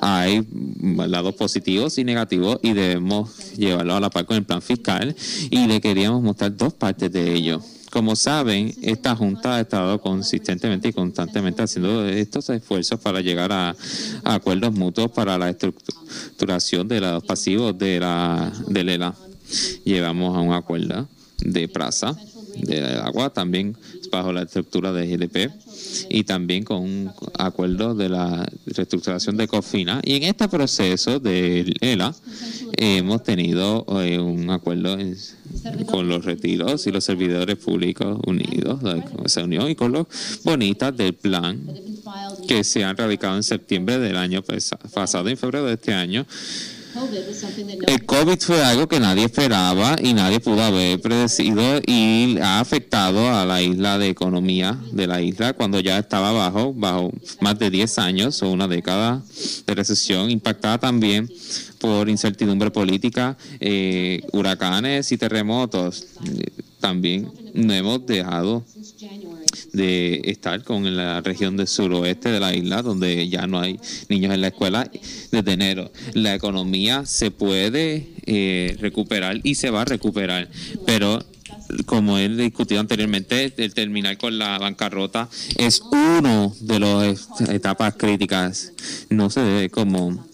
hay 0.00 0.46
lados 0.82 1.34
positivos 1.34 1.98
y 1.98 2.04
negativos 2.04 2.58
y 2.62 2.72
debemos 2.72 3.52
llevarlo 3.56 3.94
a 3.94 4.00
la 4.00 4.10
par 4.10 4.26
con 4.26 4.36
el 4.36 4.44
plan 4.44 4.62
fiscal 4.62 5.14
y 5.50 5.66
le 5.66 5.80
queríamos 5.80 6.22
mostrar 6.22 6.56
dos 6.56 6.72
partes 6.74 7.12
de 7.12 7.34
ello. 7.34 7.62
Como 7.90 8.16
saben, 8.16 8.74
esta 8.80 9.14
Junta 9.14 9.56
ha 9.56 9.60
estado 9.60 10.00
consistentemente 10.00 10.88
y 10.88 10.92
constantemente 10.94 11.62
haciendo 11.62 12.06
estos 12.08 12.48
esfuerzos 12.48 12.98
para 12.98 13.20
llegar 13.20 13.52
a, 13.52 13.76
acuerdos 14.24 14.72
mutuos 14.72 15.10
para 15.10 15.36
la 15.36 15.50
estructuración 15.50 16.88
de 16.88 17.00
los 17.02 17.22
pasivos 17.24 17.76
de 17.76 18.00
la 18.00 18.50
del 18.66 18.88
ELA. 18.88 19.14
Llevamos 19.84 20.34
a 20.34 20.40
un 20.40 20.54
acuerdo 20.54 21.06
de 21.44 21.68
plaza 21.68 22.16
del 22.56 23.00
agua, 23.00 23.30
también 23.30 23.76
bajo 24.10 24.32
la 24.32 24.42
estructura 24.42 24.92
de 24.92 25.06
GDP 25.06 25.50
y 26.10 26.24
también 26.24 26.64
con 26.64 26.82
un 26.82 27.12
acuerdo 27.38 27.94
de 27.94 28.08
la 28.08 28.46
reestructuración 28.66 29.36
de 29.36 29.48
COFINA. 29.48 30.00
Y 30.04 30.16
en 30.16 30.24
este 30.24 30.48
proceso 30.48 31.18
del 31.18 31.74
ELA 31.80 32.14
hemos 32.76 33.22
tenido 33.22 33.84
eh, 34.02 34.18
un 34.18 34.50
acuerdo 34.50 34.98
con 35.86 36.08
los 36.08 36.24
retiros 36.24 36.86
y 36.86 36.92
los 36.92 37.04
servidores 37.04 37.56
públicos 37.56 38.18
unidos, 38.26 38.80
se 39.26 39.42
unió 39.42 39.68
y 39.68 39.74
con 39.74 39.92
los 39.92 40.06
bonitas 40.44 40.96
del 40.96 41.14
plan 41.14 41.60
que 42.48 42.64
se 42.64 42.84
han 42.84 42.96
radicado 42.96 43.36
en 43.36 43.42
septiembre 43.42 43.98
del 43.98 44.16
año 44.16 44.42
pasado, 44.42 45.28
en 45.28 45.36
febrero 45.36 45.66
de 45.66 45.74
este 45.74 45.94
año. 45.94 46.26
El 47.86 48.04
COVID 48.04 48.38
fue 48.38 48.62
algo 48.62 48.86
que 48.88 49.00
nadie 49.00 49.24
esperaba 49.24 49.96
y 50.02 50.12
nadie 50.12 50.40
pudo 50.40 50.62
haber 50.62 51.00
predecido 51.00 51.80
y 51.86 52.38
ha 52.40 52.60
afectado 52.60 53.34
a 53.34 53.44
la 53.44 53.62
isla 53.62 53.98
de 53.98 54.08
economía 54.08 54.78
de 54.92 55.06
la 55.06 55.20
isla 55.22 55.52
cuando 55.54 55.80
ya 55.80 55.98
estaba 55.98 56.32
bajo, 56.32 56.72
bajo 56.74 57.12
más 57.40 57.58
de 57.58 57.70
10 57.70 57.98
años 57.98 58.42
o 58.42 58.50
una 58.50 58.68
década 58.68 59.22
de 59.66 59.74
recesión, 59.74 60.30
impactada 60.30 60.78
también 60.78 61.30
por 61.78 62.08
incertidumbre 62.08 62.70
política, 62.70 63.36
eh, 63.60 64.22
huracanes 64.32 65.10
y 65.12 65.18
terremotos. 65.18 66.06
Eh, 66.24 66.50
También 66.80 67.30
no 67.54 67.72
hemos 67.72 68.04
dejado 68.06 68.64
de 69.72 70.22
estar 70.24 70.62
con 70.64 70.96
la 70.96 71.20
región 71.20 71.56
del 71.56 71.68
suroeste 71.68 72.30
de 72.30 72.40
la 72.40 72.54
isla, 72.54 72.82
donde 72.82 73.28
ya 73.28 73.46
no 73.46 73.60
hay 73.60 73.78
niños 74.08 74.34
en 74.34 74.40
la 74.40 74.48
escuela 74.48 74.90
desde 75.30 75.52
enero. 75.52 75.92
La 76.14 76.34
economía 76.34 77.06
se 77.06 77.30
puede 77.30 78.08
eh, 78.26 78.76
recuperar 78.80 79.40
y 79.42 79.54
se 79.54 79.70
va 79.70 79.82
a 79.82 79.84
recuperar, 79.84 80.48
pero 80.86 81.24
como 81.86 82.18
he 82.18 82.28
discutido 82.28 82.80
anteriormente, 82.80 83.52
el 83.56 83.74
terminar 83.74 84.18
con 84.18 84.38
la 84.38 84.58
bancarrota 84.58 85.28
es 85.56 85.80
uno 85.80 86.54
de 86.60 86.80
las 86.80 87.28
etapas 87.48 87.94
críticas. 87.94 88.72
No 89.10 89.30
se 89.30 89.40
debe 89.40 89.70
como 89.70 90.24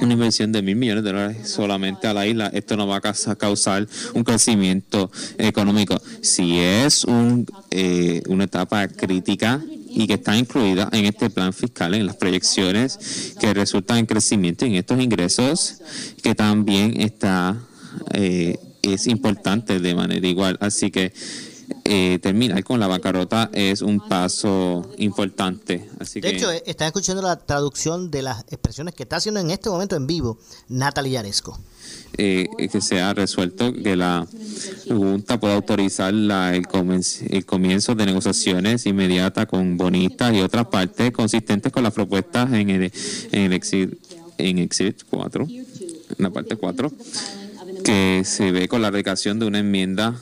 una 0.00 0.12
inversión 0.14 0.52
de 0.52 0.62
mil 0.62 0.76
millones 0.76 1.04
de 1.04 1.12
dólares 1.12 1.48
solamente 1.48 2.06
a 2.06 2.14
la 2.14 2.26
isla, 2.26 2.50
esto 2.52 2.76
no 2.76 2.86
va 2.86 2.96
a 2.96 3.00
causa- 3.00 3.36
causar 3.36 3.86
un 4.14 4.24
crecimiento 4.24 5.10
económico. 5.38 6.00
Si 6.20 6.58
es 6.58 7.04
un, 7.04 7.46
eh, 7.70 8.22
una 8.28 8.44
etapa 8.44 8.88
crítica 8.88 9.60
y 9.94 10.06
que 10.06 10.14
está 10.14 10.36
incluida 10.36 10.88
en 10.92 11.04
este 11.04 11.28
plan 11.30 11.52
fiscal, 11.52 11.94
en 11.94 12.06
las 12.06 12.16
proyecciones 12.16 13.34
que 13.38 13.52
resultan 13.52 13.98
en 13.98 14.06
crecimiento 14.06 14.64
en 14.64 14.74
estos 14.76 15.00
ingresos, 15.00 15.76
que 16.22 16.34
también 16.34 17.00
está 17.00 17.60
eh, 18.14 18.56
es 18.82 19.06
importante 19.06 19.78
de 19.78 19.94
manera 19.94 20.26
igual. 20.26 20.56
Así 20.60 20.90
que 20.90 21.12
eh, 21.84 22.18
terminar 22.22 22.62
con 22.64 22.78
la 22.80 22.86
bancarrota 22.86 23.50
es 23.52 23.82
un 23.82 24.00
paso 24.08 24.88
importante. 24.98 25.88
Así 26.00 26.20
De 26.20 26.30
que, 26.30 26.36
hecho, 26.36 26.50
eh, 26.52 26.62
están 26.66 26.86
escuchando 26.88 27.22
la 27.22 27.36
traducción 27.36 28.10
de 28.10 28.22
las 28.22 28.40
expresiones 28.50 28.94
que 28.94 29.02
está 29.04 29.16
haciendo 29.16 29.40
en 29.40 29.50
este 29.50 29.68
momento 29.70 29.96
en 29.96 30.06
vivo 30.06 30.38
Natalia 30.68 31.20
Yaresco. 31.20 31.58
eh, 32.18 32.46
que 32.70 32.80
sea 32.82 33.14
resuelto 33.14 33.72
que 33.72 33.96
la 33.96 34.26
Junta 34.86 35.40
pueda 35.40 35.54
autorizar 35.54 36.12
la- 36.12 36.54
el, 36.54 36.66
el 37.30 37.46
comienzo 37.46 37.94
de 37.94 38.04
negociaciones 38.06 38.84
inmediatas 38.86 39.46
con 39.46 39.76
bonistas 39.78 40.34
y 40.34 40.40
otras 40.42 40.66
partes 40.66 41.10
consistentes 41.10 41.72
con 41.72 41.82
las 41.82 41.92
propuestas 41.94 42.52
en 42.52 42.68
el, 42.70 42.92
en 43.32 43.40
el 43.42 43.52
exhibit, 43.54 43.94
en 44.36 44.58
exhibit 44.58 45.02
4, 45.08 45.46
en 45.50 45.66
la 46.18 46.28
parte 46.30 46.56
4, 46.56 46.92
que 47.82 48.22
se 48.26 48.52
ve 48.52 48.68
con 48.68 48.82
la 48.82 48.90
radicación 48.90 49.38
de 49.38 49.46
una 49.46 49.58
enmienda 49.60 50.14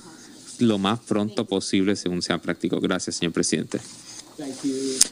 lo 0.61 0.79
más 0.79 1.01
pronto 1.01 1.45
posible 1.45 1.97
según 1.97 2.23
sea 2.23 2.39
práctico. 2.39 2.81
Gracias, 2.81 3.17
señor 3.17 3.33
presidente. 3.33 3.81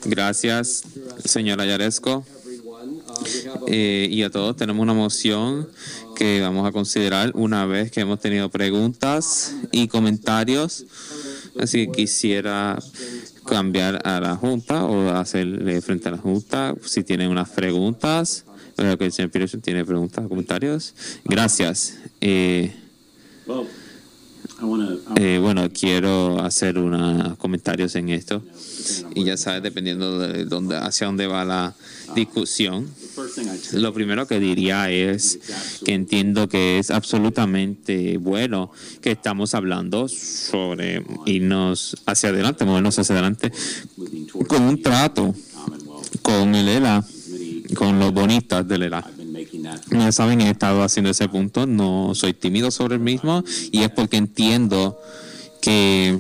Gracias, 0.05 0.85
señora 1.25 1.67
Yaresco. 1.67 2.25
Eh, 3.67 4.09
y 4.11 4.23
a 4.23 4.31
todos 4.31 4.57
tenemos 4.57 4.83
una 4.83 4.95
moción 4.95 5.69
que 6.17 6.41
vamos 6.41 6.67
a 6.67 6.73
considerar 6.73 7.33
una 7.35 7.67
vez 7.67 7.91
que 7.91 8.01
hemos 8.01 8.21
tenido 8.21 8.49
preguntas 8.49 9.55
y 9.73 9.89
comentarios. 9.89 10.85
Así 11.59 11.87
que 11.87 11.93
quisiera 11.93 12.79
cambiar 13.45 14.07
a 14.07 14.21
la 14.21 14.37
Junta 14.37 14.85
o 14.85 15.11
hacerle 15.11 15.81
frente 15.81 16.09
a 16.09 16.13
la 16.13 16.19
Junta 16.19 16.75
si 16.85 17.03
tienen 17.03 17.31
unas 17.31 17.49
preguntas. 17.51 18.45
Veo 18.77 18.97
que 18.97 19.07
el 19.07 19.13
señor 19.13 19.31
Peterson 19.31 19.61
tiene 19.61 19.85
preguntas 19.85 20.29
comentarios. 20.29 20.95
Gracias. 21.25 21.99
Eh, 22.21 22.73
eh, 25.17 25.39
bueno, 25.41 25.69
quiero 25.73 26.41
hacer 26.43 26.79
unos 26.79 27.37
comentarios 27.39 27.95
en 27.95 28.09
esto. 28.09 28.43
Y 29.15 29.25
ya 29.25 29.37
sabes, 29.37 29.63
dependiendo 29.63 30.19
de 30.19 30.45
dónde, 30.45 30.77
hacia 30.77 31.07
dónde 31.07 31.27
va 31.27 31.45
la 31.45 31.75
discusión, 32.15 32.89
lo 33.73 33.93
primero 33.93 34.27
que 34.27 34.41
diría 34.41 34.91
es 34.91 35.39
que 35.85 35.95
entiendo 35.95 36.49
que 36.49 36.79
es 36.79 36.91
absolutamente 36.91 38.19
bueno 38.19 38.73
que 39.01 39.13
estamos 39.13 39.55
hablando 39.55 40.09
sobre 40.09 41.05
irnos 41.27 41.97
hacia 42.07 42.31
adelante, 42.31 42.65
movernos 42.65 42.99
hacia 42.99 43.15
adelante 43.15 43.53
con 44.49 44.63
un 44.63 44.83
trato 44.83 45.35
con 46.23 46.55
el 46.55 46.69
ELA, 46.69 47.05
con 47.75 47.99
los 47.99 48.13
bonistas 48.13 48.67
del 48.67 48.85
ELA. 48.85 49.05
Ya 49.91 50.13
saben, 50.13 50.41
he 50.41 50.51
estado 50.51 50.83
haciendo 50.83 51.11
ese 51.11 51.29
punto, 51.29 51.67
no 51.67 52.15
soy 52.15 52.33
tímido 52.33 52.71
sobre 52.71 52.95
el 52.95 53.01
mismo 53.01 53.45
y 53.73 53.83
es 53.83 53.91
porque 53.91 54.17
entiendo 54.17 55.01
que 55.61 56.19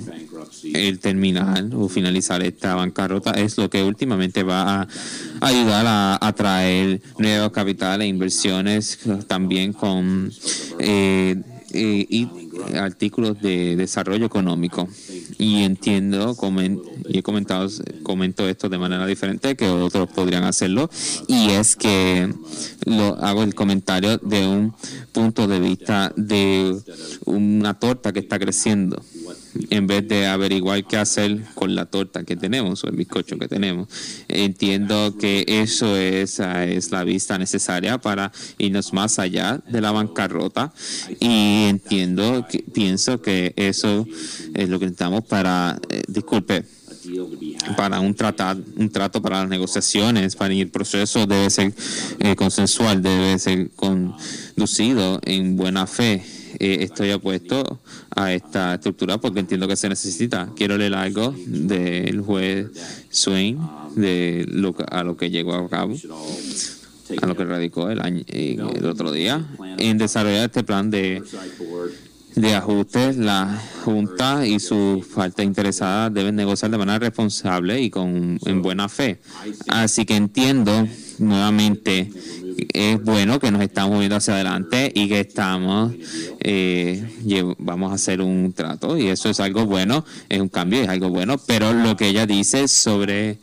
el 0.74 0.98
terminar 0.98 1.64
o 1.74 1.88
finalizar 1.88 2.42
esta 2.42 2.74
bancarrota 2.74 3.32
es 3.32 3.56
lo 3.56 3.70
que 3.70 3.82
últimamente 3.82 4.42
va 4.42 4.82
a 4.82 4.88
ayudar 5.40 5.86
a 5.86 6.18
atraer 6.20 7.00
nuevos 7.18 7.52
capitales 7.52 8.06
e 8.06 8.08
inversiones 8.08 8.98
también 9.26 9.72
con 9.72 10.32
eh, 10.78 11.36
eh, 11.72 12.06
y 12.08 12.47
artículos 12.76 13.40
de 13.40 13.76
desarrollo 13.76 14.26
económico. 14.26 14.88
Y 15.38 15.62
entiendo 15.62 16.34
comen- 16.36 16.80
y 17.08 17.18
he 17.18 17.22
comentado 17.22 17.68
comento 18.02 18.48
esto 18.48 18.68
de 18.68 18.78
manera 18.78 19.06
diferente 19.06 19.56
que 19.56 19.68
otros 19.68 20.08
podrían 20.10 20.44
hacerlo. 20.44 20.90
Y 21.26 21.50
es 21.50 21.76
que 21.76 22.32
lo 22.84 23.16
hago 23.24 23.42
el 23.42 23.54
comentario 23.54 24.18
de 24.18 24.46
un 24.46 24.74
punto 25.12 25.46
de 25.46 25.60
vista 25.60 26.12
de 26.16 26.76
una 27.24 27.78
torta 27.78 28.12
que 28.12 28.20
está 28.20 28.38
creciendo 28.38 29.02
en 29.70 29.86
vez 29.86 30.06
de 30.06 30.26
averiguar 30.26 30.84
qué 30.84 30.96
hacer 30.96 31.42
con 31.54 31.74
la 31.74 31.86
torta 31.86 32.24
que 32.24 32.36
tenemos 32.36 32.84
o 32.84 32.88
el 32.88 32.96
bizcocho 32.96 33.38
que 33.38 33.48
tenemos. 33.48 33.88
Entiendo 34.28 35.16
que 35.18 35.44
eso 35.46 35.96
es, 35.96 36.40
es 36.40 36.90
la 36.90 37.04
vista 37.04 37.38
necesaria 37.38 37.98
para 37.98 38.32
irnos 38.58 38.92
más 38.92 39.18
allá 39.18 39.60
de 39.68 39.80
la 39.80 39.92
bancarrota 39.92 40.72
y 41.20 41.66
entiendo, 41.68 42.46
que, 42.48 42.64
pienso 42.72 43.20
que 43.20 43.52
eso 43.56 44.06
es 44.54 44.68
lo 44.68 44.78
que 44.78 44.86
necesitamos 44.86 45.24
para, 45.24 45.78
eh, 45.88 46.02
disculpe, 46.08 46.64
para 47.76 48.00
un, 48.00 48.14
tratado, 48.14 48.62
un 48.76 48.90
trato 48.90 49.22
para 49.22 49.40
las 49.40 49.48
negociaciones, 49.48 50.36
para 50.36 50.54
el 50.54 50.68
proceso 50.68 51.26
debe 51.26 51.50
ser 51.50 51.72
eh, 52.18 52.36
consensual, 52.36 53.02
debe 53.02 53.38
ser 53.38 53.70
conducido 53.70 55.20
en 55.24 55.56
buena 55.56 55.86
fe. 55.86 56.22
Eh, 56.58 56.78
estoy 56.80 57.10
apuesto 57.10 57.80
a 58.14 58.32
esta 58.32 58.74
estructura 58.74 59.18
porque 59.18 59.40
entiendo 59.40 59.68
que 59.68 59.76
se 59.76 59.88
necesita. 59.88 60.50
Quiero 60.56 60.76
leer 60.76 60.94
algo 60.94 61.34
del 61.46 62.20
juez 62.20 62.68
Swain 63.10 63.58
de 63.94 64.44
lo, 64.48 64.74
a 64.90 65.04
lo 65.04 65.16
que 65.16 65.30
llegó 65.30 65.54
a 65.54 65.68
cabo, 65.68 65.94
a 67.22 67.26
lo 67.26 67.36
que 67.36 67.44
radicó 67.44 67.90
el, 67.90 68.00
año, 68.00 68.24
el 68.28 68.84
otro 68.86 69.12
día, 69.12 69.46
en 69.78 69.98
desarrollar 69.98 70.46
este 70.46 70.62
plan 70.64 70.90
de 70.90 71.22
de 72.40 72.54
ajustes, 72.54 73.16
la 73.16 73.60
Junta 73.84 74.46
y 74.46 74.60
su 74.60 75.04
falta 75.08 75.42
interesada 75.42 76.10
deben 76.10 76.36
negociar 76.36 76.70
de 76.70 76.78
manera 76.78 76.98
responsable 76.98 77.80
y 77.80 77.90
con 77.90 78.38
en 78.44 78.62
buena 78.62 78.88
fe. 78.88 79.20
Así 79.66 80.04
que 80.04 80.16
entiendo 80.16 80.86
nuevamente 81.18 82.10
es 82.72 83.02
bueno 83.02 83.38
que 83.38 83.50
nos 83.50 83.62
estamos 83.62 83.92
moviendo 83.92 84.16
hacia 84.16 84.34
adelante 84.34 84.90
y 84.94 85.08
que 85.08 85.20
estamos 85.20 85.92
eh, 86.40 87.04
vamos 87.58 87.92
a 87.92 87.94
hacer 87.94 88.20
un 88.20 88.52
trato 88.52 88.96
y 88.96 89.08
eso 89.08 89.30
es 89.30 89.40
algo 89.40 89.66
bueno, 89.66 90.04
es 90.28 90.40
un 90.40 90.48
cambio, 90.48 90.82
es 90.82 90.88
algo 90.88 91.08
bueno, 91.10 91.38
pero 91.38 91.72
lo 91.72 91.96
que 91.96 92.08
ella 92.08 92.26
dice 92.26 92.68
sobre 92.68 93.38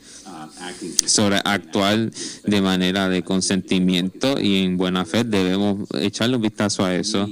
sobre 1.06 1.40
actuar 1.44 2.12
de 2.44 2.62
manera 2.62 3.10
de 3.10 3.24
consentimiento 3.24 4.40
y 4.40 4.64
en 4.64 4.78
buena 4.78 5.06
fe 5.06 5.24
debemos 5.24 5.88
echarle 6.00 6.38
un 6.38 6.42
vistazo 6.42 6.84
a 6.84 6.96
eso. 6.96 7.30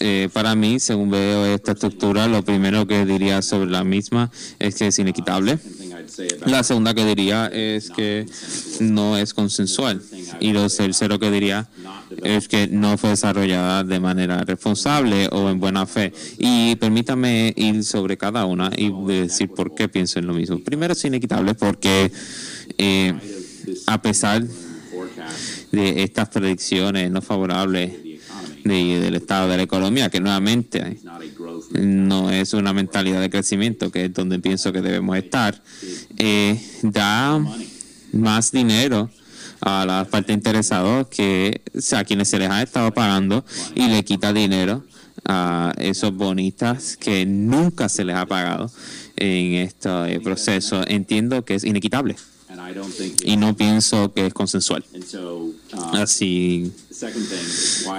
Eh, 0.00 0.28
para 0.32 0.54
mí, 0.54 0.78
según 0.78 1.10
veo 1.10 1.44
esta 1.46 1.72
estructura, 1.72 2.28
lo 2.28 2.44
primero 2.44 2.86
que 2.86 3.04
diría 3.04 3.42
sobre 3.42 3.70
la 3.70 3.84
misma 3.84 4.30
es 4.58 4.76
que 4.76 4.86
es 4.86 4.98
inequitable. 4.98 5.58
La 6.46 6.62
segunda 6.62 6.94
que 6.94 7.04
diría 7.04 7.46
es 7.46 7.90
que 7.90 8.26
no 8.80 9.16
es 9.16 9.34
consensual. 9.34 10.02
Y 10.40 10.52
lo 10.52 10.68
tercero 10.68 11.18
que 11.18 11.30
diría 11.30 11.68
es 12.22 12.48
que 12.48 12.68
no 12.68 12.98
fue 12.98 13.10
desarrollada 13.10 13.84
de 13.84 14.00
manera 14.00 14.42
responsable 14.44 15.28
o 15.32 15.48
en 15.50 15.60
buena 15.60 15.86
fe. 15.86 16.12
Y 16.38 16.76
permítame 16.76 17.52
ir 17.56 17.84
sobre 17.84 18.16
cada 18.16 18.46
una 18.46 18.70
y 18.76 18.92
decir 19.06 19.50
por 19.50 19.74
qué 19.74 19.88
pienso 19.88 20.18
en 20.18 20.26
lo 20.26 20.34
mismo. 20.34 20.58
Primero 20.58 20.92
es 20.92 21.04
inequitable 21.04 21.54
porque 21.54 22.10
eh, 22.78 23.14
a 23.86 24.00
pesar 24.02 24.44
de 25.72 26.02
estas 26.02 26.28
predicciones 26.28 27.10
no 27.10 27.20
favorables 27.20 28.03
del 28.64 29.14
estado 29.14 29.48
de 29.48 29.58
la 29.58 29.62
economía, 29.62 30.08
que 30.08 30.20
nuevamente 30.20 30.98
no 31.72 32.30
es 32.30 32.54
una 32.54 32.72
mentalidad 32.72 33.20
de 33.20 33.30
crecimiento, 33.30 33.90
que 33.90 34.06
es 34.06 34.14
donde 34.14 34.38
pienso 34.38 34.72
que 34.72 34.80
debemos 34.80 35.16
estar, 35.16 35.62
eh, 36.16 36.58
da 36.82 37.44
más 38.12 38.52
dinero 38.52 39.10
a 39.60 39.84
la 39.84 40.04
parte 40.04 40.32
interesados 40.32 41.08
que 41.08 41.60
a 41.92 42.04
quienes 42.04 42.28
se 42.28 42.38
les 42.38 42.50
ha 42.50 42.62
estado 42.62 42.92
pagando 42.92 43.44
y 43.74 43.88
le 43.88 44.02
quita 44.04 44.32
dinero 44.32 44.84
a 45.26 45.72
esos 45.78 46.14
bonistas 46.14 46.96
que 46.96 47.24
nunca 47.26 47.88
se 47.88 48.04
les 48.04 48.16
ha 48.16 48.26
pagado 48.26 48.70
en 49.16 49.54
este 49.54 50.20
proceso. 50.20 50.82
Entiendo 50.86 51.44
que 51.44 51.54
es 51.54 51.64
inequitable 51.64 52.16
y 53.24 53.36
no 53.36 53.56
pienso 53.56 54.12
que 54.12 54.26
es 54.26 54.34
consensual. 54.34 54.84
Así, 55.92 56.72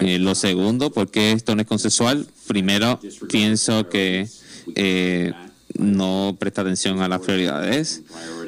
eh, 0.01 0.19
lo 0.19 0.36
segundo, 0.36 0.91
porque 0.91 1.31
esto 1.31 1.55
no 1.55 1.61
es 1.61 1.68
consensual? 1.68 2.27
Primero, 2.48 3.00
pienso 3.29 3.89
que 3.89 4.27
eh, 4.75 5.33
no 5.77 6.35
presta 6.39 6.61
atención 6.61 7.01
a 7.01 7.07
las 7.07 7.22
prioridades. 7.22 8.03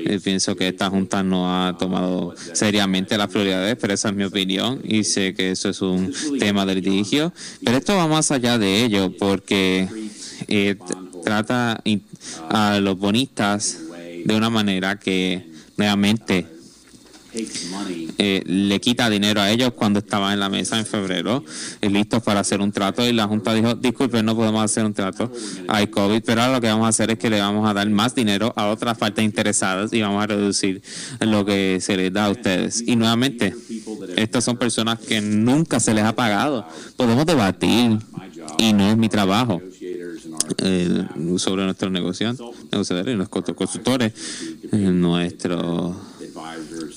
Eh, 0.06 0.20
pienso 0.24 0.56
que 0.56 0.70
esta 0.70 0.90
Junta 0.90 1.24
no 1.24 1.52
ha 1.68 1.78
tomado 1.78 2.34
seriamente 2.54 3.18
las 3.18 3.28
prioridades, 3.28 3.76
pero 3.80 3.94
esa 3.94 4.10
es 4.10 4.16
mi 4.16 4.24
opinión 4.24 4.82
y 4.84 5.04
sé 5.04 5.34
que 5.34 5.52
eso 5.52 5.70
es 5.70 5.82
un 5.82 6.14
tema 6.40 6.66
de 6.66 6.76
litigio. 6.76 7.34
Pero 7.64 7.78
esto 7.78 7.96
va 7.96 8.08
más 8.08 8.32
allá 8.32 8.58
de 8.58 8.84
ello 8.84 9.14
porque 9.18 9.88
trata 11.24 11.82
a 12.50 12.80
los 12.80 12.98
bonistas 12.98 13.80
de 14.24 14.36
una 14.36 14.50
manera 14.50 15.00
que 15.00 15.57
nuevamente 15.78 16.58
eh, 18.18 18.42
le 18.46 18.80
quita 18.80 19.10
dinero 19.10 19.42
a 19.42 19.52
ellos 19.52 19.74
cuando 19.74 20.00
estaban 20.00 20.34
en 20.34 20.40
la 20.40 20.50
mesa 20.50 20.80
en 20.80 20.86
febrero, 20.86 21.44
y 21.82 21.90
listos 21.90 22.24
para 22.24 22.40
hacer 22.40 22.62
un 22.62 22.72
trato. 22.72 23.08
Y 23.08 23.14
la 23.14 23.28
Junta 23.28 23.54
dijo: 23.54 23.76
Disculpen, 23.76 24.26
no 24.26 24.36
podemos 24.36 24.64
hacer 24.64 24.86
un 24.86 24.94
trato. 24.94 25.32
Hay 25.68 25.88
COVID, 25.88 26.24
pero 26.26 26.42
ahora 26.42 26.54
lo 26.54 26.62
que 26.62 26.68
vamos 26.68 26.86
a 26.86 26.90
hacer 26.90 27.12
es 27.12 27.20
que 27.20 27.30
le 27.30 27.40
vamos 27.40 27.70
a 27.70 27.74
dar 27.74 27.90
más 27.90 28.16
dinero 28.16 28.54
a 28.56 28.68
otras 28.68 28.98
partes 28.98 29.24
interesadas 29.24 29.94
y 29.94 30.02
vamos 30.02 30.24
a 30.24 30.28
reducir 30.28 30.82
lo 31.20 31.46
que 31.46 31.80
se 31.82 31.98
les 31.98 32.12
da 32.12 32.26
a 32.26 32.30
ustedes. 32.32 32.84
Y 32.86 32.96
nuevamente, 32.96 33.54
estas 34.16 34.44
son 34.44 34.58
personas 34.58 35.00
que 35.00 35.22
nunca 35.22 35.80
se 35.80 35.94
les 35.94 36.06
ha 36.06 36.16
pagado. 36.16 36.68
Podemos 36.96 37.26
debatir, 37.26 38.00
y 38.58 38.74
no 38.74 38.90
es 38.90 38.98
mi 38.98 39.10
trabajo. 39.10 39.62
Eh, 40.60 41.06
sobre 41.38 41.66
nuestros 41.66 41.92
negociadores 41.92 43.16
nuestros 43.18 43.56
consultores, 43.56 44.14
eh, 44.72 44.78
nuestro 44.78 45.96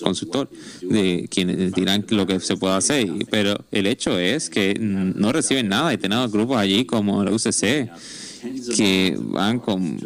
consultor, 0.02 0.48
de 0.82 1.28
quienes 1.30 1.72
dirán 1.72 2.04
lo 2.10 2.26
que 2.26 2.40
se 2.40 2.56
puede 2.56 2.74
hacer, 2.74 3.08
pero 3.30 3.56
el 3.70 3.86
hecho 3.86 4.18
es 4.18 4.50
que 4.50 4.74
no 4.78 5.32
reciben 5.32 5.68
nada 5.68 5.92
y 5.92 5.98
tenemos 5.98 6.30
grupos 6.30 6.58
allí 6.58 6.84
como 6.84 7.24
la 7.24 7.32
UCC 7.32 7.90
que 8.76 9.16
van 9.18 9.58
con 9.58 9.98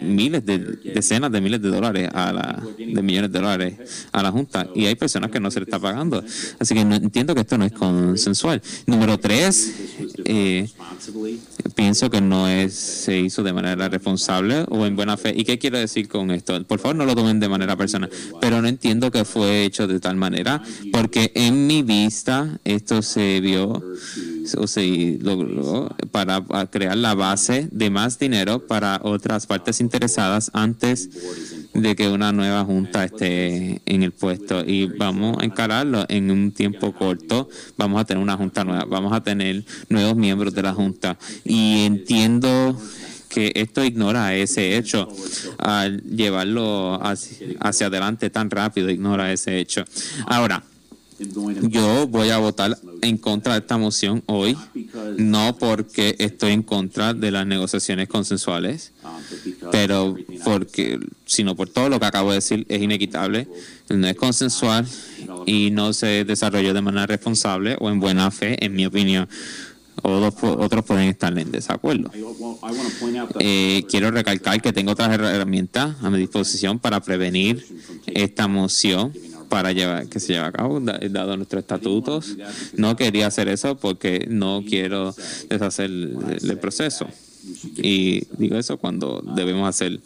miles 0.00 0.44
de 0.46 0.58
decenas 0.94 1.30
de 1.30 1.40
miles 1.40 1.60
de 1.60 1.68
dólares 1.68 2.08
a 2.12 2.32
la 2.32 2.62
de 2.78 3.02
millones 3.02 3.32
de 3.32 3.38
dólares 3.38 4.06
a 4.12 4.22
la 4.22 4.30
junta 4.30 4.68
y 4.74 4.86
hay 4.86 4.94
personas 4.94 5.30
que 5.30 5.40
no 5.40 5.50
se 5.50 5.60
le 5.60 5.64
está 5.64 5.78
pagando. 5.78 6.22
Así 6.58 6.74
que 6.74 6.84
no, 6.84 6.94
entiendo 6.94 7.34
que 7.34 7.42
esto 7.42 7.58
no 7.58 7.64
es 7.64 7.72
consensual. 7.72 8.62
Número 8.86 9.18
tres 9.18 9.74
eh, 10.24 10.68
pienso 11.74 12.10
que 12.10 12.20
no 12.20 12.48
es 12.48 12.74
se 12.74 13.18
hizo 13.18 13.42
de 13.42 13.52
manera 13.52 13.88
responsable 13.88 14.64
o 14.68 14.86
en 14.86 14.96
buena 14.96 15.16
fe. 15.16 15.32
Y 15.36 15.44
qué 15.44 15.58
quiero 15.58 15.78
decir 15.78 16.08
con 16.08 16.30
esto 16.30 16.62
por 16.64 16.80
favor 16.80 16.96
no 16.96 17.04
lo 17.04 17.14
tomen 17.14 17.40
de 17.40 17.48
manera 17.48 17.76
personal. 17.76 18.10
Pero 18.40 18.62
no 18.62 18.68
entiendo 18.68 19.10
que 19.10 19.24
fue 19.24 19.64
hecho 19.64 19.86
de 19.86 20.00
tal 20.00 20.16
manera 20.16 20.62
porque 20.92 21.32
en 21.34 21.66
mi 21.66 21.82
vista 21.82 22.58
esto 22.64 23.02
se 23.02 23.40
vio 23.40 23.82
o 24.54 24.66
se 24.66 25.18
logró 25.20 25.88
para 26.10 26.42
crear 26.70 26.96
la 26.96 27.14
base 27.14 27.68
de 27.70 27.90
más 27.90 28.18
dinero 28.18 28.66
para 28.66 29.00
otras 29.02 29.46
partes 29.46 29.80
interesadas 29.80 30.50
antes 30.54 31.08
de 31.74 31.94
que 31.96 32.08
una 32.08 32.32
nueva 32.32 32.64
junta 32.64 33.04
esté 33.04 33.80
en 33.86 34.02
el 34.02 34.12
puesto. 34.12 34.64
Y 34.64 34.86
vamos 34.86 35.38
a 35.40 35.44
encararlo 35.44 36.04
en 36.08 36.30
un 36.30 36.52
tiempo 36.52 36.92
corto. 36.92 37.48
Vamos 37.76 38.00
a 38.00 38.04
tener 38.04 38.22
una 38.22 38.36
junta 38.36 38.64
nueva. 38.64 38.84
Vamos 38.84 39.12
a 39.12 39.22
tener 39.22 39.64
nuevos 39.88 40.16
miembros 40.16 40.54
de 40.54 40.62
la 40.62 40.74
junta. 40.74 41.18
Y 41.44 41.84
entiendo 41.84 42.76
que 43.28 43.52
esto 43.54 43.84
ignora 43.84 44.34
ese 44.34 44.76
hecho 44.76 45.08
al 45.58 46.02
llevarlo 46.02 46.98
hacia, 47.04 47.46
hacia 47.60 47.86
adelante 47.88 48.30
tan 48.30 48.50
rápido 48.50 48.90
ignora 48.90 49.32
ese 49.32 49.58
hecho. 49.58 49.84
Ahora 50.26 50.62
yo 51.62 52.06
voy 52.06 52.30
a 52.30 52.38
votar 52.38 52.78
en 53.02 53.18
contra 53.18 53.54
de 53.54 53.60
esta 53.60 53.76
moción 53.76 54.22
hoy, 54.26 54.56
no 55.16 55.56
porque 55.58 56.14
estoy 56.18 56.52
en 56.52 56.62
contra 56.62 57.14
de 57.14 57.30
las 57.30 57.46
negociaciones 57.46 58.08
consensuales, 58.08 58.92
pero 59.70 60.16
porque, 60.44 61.00
sino 61.26 61.56
por 61.56 61.68
todo 61.68 61.88
lo 61.88 61.98
que 61.98 62.06
acabo 62.06 62.30
de 62.30 62.36
decir, 62.36 62.66
es 62.68 62.82
inequitable, 62.82 63.48
no 63.88 64.06
es 64.06 64.16
consensual 64.16 64.86
y 65.46 65.70
no 65.70 65.92
se 65.92 66.24
desarrolló 66.24 66.74
de 66.74 66.82
manera 66.82 67.06
responsable 67.06 67.76
o 67.80 67.90
en 67.90 68.00
buena 68.00 68.30
fe, 68.30 68.64
en 68.64 68.74
mi 68.74 68.86
opinión. 68.86 69.28
O 70.02 70.12
otros 70.20 70.84
pueden 70.84 71.08
estar 71.08 71.36
en 71.36 71.50
desacuerdo. 71.50 72.12
Eh, 73.40 73.84
quiero 73.90 74.12
recalcar 74.12 74.62
que 74.62 74.72
tengo 74.72 74.92
otras 74.92 75.12
herramientas 75.12 75.96
a 76.00 76.08
mi 76.08 76.18
disposición 76.18 76.78
para 76.78 77.00
prevenir 77.00 77.66
esta 78.06 78.46
moción 78.46 79.12
para 79.48 79.72
llevar 79.72 80.08
que 80.08 80.20
se 80.20 80.34
lleve 80.34 80.46
a 80.46 80.52
cabo, 80.52 80.80
dado 80.80 81.36
nuestros 81.36 81.60
estatutos. 81.60 82.36
No 82.74 82.96
quería 82.96 83.26
hacer 83.26 83.48
eso 83.48 83.76
porque 83.76 84.26
no 84.28 84.62
quiero 84.66 85.14
deshacer 85.48 85.90
el, 85.90 86.58
proceso. 86.60 87.06
Y 87.76 88.24
digo 88.36 88.56
eso 88.58 88.76
cuando 88.76 89.22
debemos 89.34 89.68
hacer 89.68 90.00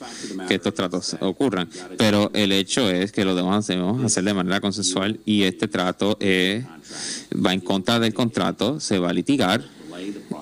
que 0.48 0.54
estos 0.54 0.74
tratos 0.74 1.16
ocurran. 1.20 1.68
Pero 1.98 2.30
el 2.34 2.52
hecho 2.52 2.88
es 2.90 3.12
que 3.12 3.24
lo 3.24 3.34
debemos 3.34 3.70
hacer 4.04 4.24
de 4.24 4.34
manera 4.34 4.60
consensual 4.60 5.18
y 5.24 5.42
este 5.42 5.68
trato 5.68 6.18
va 6.20 7.52
en 7.52 7.60
contra 7.60 7.98
del 7.98 8.14
contrato, 8.14 8.80
se 8.80 8.98
va 8.98 9.10
a 9.10 9.12
litigar 9.12 9.62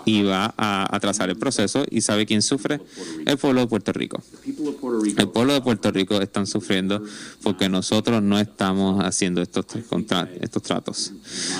y 0.04 0.22
va 0.22 0.54
a 0.56 0.94
atrasar 0.94 1.30
el 1.30 1.36
proceso. 1.36 1.84
¿Y 1.90 2.00
sabe 2.00 2.26
quién 2.26 2.42
sufre? 2.42 2.80
El 3.26 3.38
pueblo 3.38 3.60
de 3.60 3.66
Puerto 3.66 3.92
Rico. 3.92 4.22
El 5.16 5.28
pueblo 5.28 5.52
de 5.52 5.60
Puerto 5.60 5.90
Rico 5.90 6.20
están 6.20 6.46
sufriendo 6.46 7.02
porque 7.42 7.68
nosotros 7.68 8.22
no 8.22 8.38
estamos 8.38 9.04
haciendo 9.04 9.42
estos, 9.42 9.66
estos 10.40 10.62
tratos. 10.62 11.12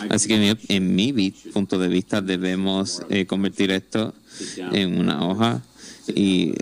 Así 0.09 0.29
que 0.29 0.57
en 0.69 0.95
mi 0.95 1.31
punto 1.53 1.79
de 1.79 1.89
vista 1.89 2.21
debemos 2.21 3.03
eh, 3.11 3.27
convertir 3.27 3.71
esto 3.71 4.15
en 4.73 4.99
una 4.99 5.27
hoja 5.27 5.63
y 6.15 6.53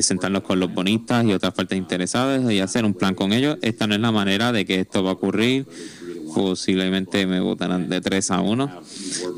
sentarnos 0.00 0.42
con 0.42 0.60
los 0.60 0.72
bonistas 0.72 1.24
y 1.24 1.32
otras 1.32 1.52
partes 1.52 1.76
interesadas 1.76 2.50
y 2.50 2.60
hacer 2.60 2.84
un 2.84 2.94
plan 2.94 3.14
con 3.14 3.32
ellos. 3.32 3.58
Esta 3.62 3.86
no 3.86 3.94
es 3.94 4.00
la 4.00 4.12
manera 4.12 4.52
de 4.52 4.64
que 4.64 4.80
esto 4.80 5.02
va 5.02 5.10
a 5.10 5.14
ocurrir 5.14 5.66
posiblemente 6.34 7.26
me 7.26 7.40
votarán 7.40 7.88
de 7.88 8.00
3 8.00 8.30
a 8.30 8.40
1, 8.40 8.82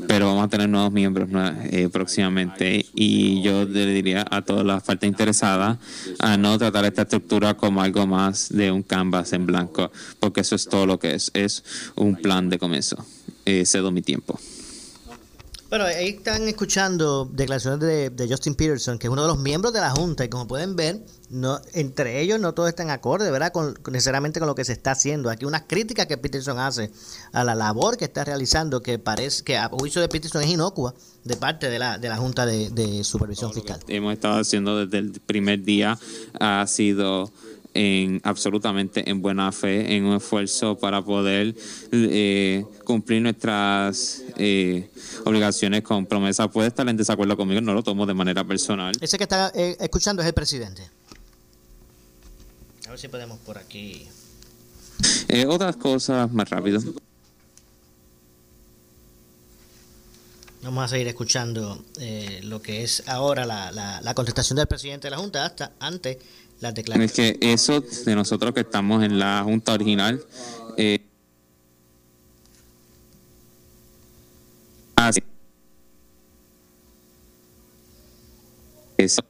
pero 0.07 0.27
vamos 0.27 0.45
a 0.45 0.47
tener 0.47 0.69
nuevos 0.69 0.91
miembros 0.91 1.29
eh, 1.71 1.89
próximamente 1.91 2.85
y 2.93 3.41
yo 3.41 3.65
le 3.65 3.85
diría 3.87 4.25
a 4.29 4.41
todas 4.41 4.65
las 4.65 4.83
partes 4.83 5.07
interesadas 5.07 5.77
a 6.19 6.37
no 6.37 6.57
tratar 6.57 6.85
esta 6.85 7.03
estructura 7.03 7.55
como 7.55 7.81
algo 7.81 8.05
más 8.07 8.49
de 8.49 8.71
un 8.71 8.83
canvas 8.83 9.33
en 9.33 9.45
blanco, 9.45 9.91
porque 10.19 10.41
eso 10.41 10.55
es 10.55 10.67
todo 10.67 10.85
lo 10.85 10.99
que 10.99 11.15
es, 11.15 11.31
es 11.33 11.63
un 11.95 12.15
plan 12.15 12.49
de 12.49 12.59
comienzo. 12.59 13.05
Eh, 13.45 13.65
cedo 13.65 13.91
mi 13.91 14.01
tiempo. 14.01 14.39
Bueno, 15.73 15.85
ahí 15.85 16.09
están 16.09 16.47
escuchando 16.47 17.25
declaraciones 17.25 18.15
de, 18.15 18.27
Justin 18.29 18.53
Peterson, 18.53 18.99
que 18.99 19.07
es 19.07 19.11
uno 19.11 19.23
de 19.23 19.27
los 19.27 19.39
miembros 19.39 19.73
de 19.73 19.79
la 19.79 19.89
Junta, 19.89 20.23
y 20.23 20.29
como 20.29 20.47
pueden 20.47 20.75
ver, 20.75 21.03
no, 21.33 21.59
entre 21.73 22.21
ellos 22.21 22.39
no 22.39 22.53
todos 22.53 22.69
están 22.69 22.91
acorde, 22.91 23.29
¿verdad? 23.31 23.51
Con, 23.51 23.77
necesariamente 23.91 24.39
con 24.39 24.47
lo 24.47 24.55
que 24.55 24.63
se 24.63 24.73
está 24.73 24.91
haciendo. 24.91 25.29
Aquí 25.29 25.45
unas 25.45 25.63
críticas 25.63 26.05
que 26.05 26.17
Peterson 26.17 26.59
hace 26.59 26.91
a 27.31 27.43
la 27.43 27.55
labor 27.55 27.97
que 27.97 28.05
está 28.05 28.23
realizando, 28.23 28.83
que 28.83 28.99
parece 28.99 29.43
que 29.43 29.57
a 29.57 29.67
juicio 29.67 29.99
de 29.99 30.09
Peterson 30.09 30.43
es 30.43 30.49
inocua 30.49 30.93
de 31.23 31.35
parte 31.35 31.69
de 31.69 31.79
la, 31.79 31.97
de 31.97 32.09
la 32.09 32.17
Junta 32.17 32.45
de, 32.45 33.03
Supervisión 33.03 33.51
Fiscal. 33.53 33.79
hemos 33.87 34.13
estado 34.13 34.39
haciendo 34.39 34.85
desde 34.85 34.99
el 34.99 35.19
primer 35.21 35.63
día 35.63 35.97
ha 36.39 36.65
sido 36.67 37.31
en 37.73 38.21
absolutamente 38.23 39.09
en 39.09 39.21
buena 39.21 39.51
fe, 39.51 39.95
en 39.95 40.05
un 40.05 40.17
esfuerzo 40.17 40.77
para 40.77 41.01
poder 41.01 41.55
eh, 41.91 42.65
cumplir 42.83 43.21
nuestras 43.21 44.21
eh, 44.37 44.89
obligaciones 45.25 45.81
con 45.81 46.05
promesas. 46.05 46.49
Puede 46.49 46.67
estar 46.67 46.87
en 46.87 46.97
desacuerdo 46.97 47.35
conmigo, 47.35 47.61
no 47.61 47.73
lo 47.73 47.83
tomo 47.83 48.05
de 48.05 48.13
manera 48.13 48.43
personal. 48.43 48.95
Ese 49.01 49.17
que 49.17 49.23
está 49.23 49.51
eh, 49.55 49.75
escuchando 49.79 50.21
es 50.21 50.27
el 50.27 50.33
presidente. 50.33 50.83
Ver 52.93 52.99
si 52.99 53.07
podemos 53.07 53.39
por 53.39 53.57
aquí. 53.57 54.07
otras 55.47 55.77
cosas 55.77 56.31
más 56.31 56.47
rápido. 56.47 56.79
Vamos 60.61 60.83
a 60.83 60.87
seguir 60.89 61.07
escuchando 61.07 61.83
lo 62.43 62.61
que 62.61 62.83
es 62.83 63.01
ahora 63.07 63.47
la, 63.47 63.71
la, 63.71 63.99
la 63.99 64.13
contestación 64.13 64.57
del 64.57 64.67
presidente 64.67 65.07
de 65.07 65.11
la 65.11 65.17
Junta 65.17 65.43
hasta 65.43 65.71
antes 65.79 66.17
es 66.61 67.11
que 67.13 67.39
eso 67.41 67.81
de 67.81 68.15
nosotros 68.15 68.53
que 68.53 68.59
estamos 68.59 69.03
en 69.03 69.17
la 69.17 69.41
Junta 69.43 69.73
original. 69.73 70.23
Eh, 70.77 71.03
eso. 78.97 79.23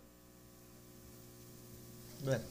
Bueno, 2.23 2.43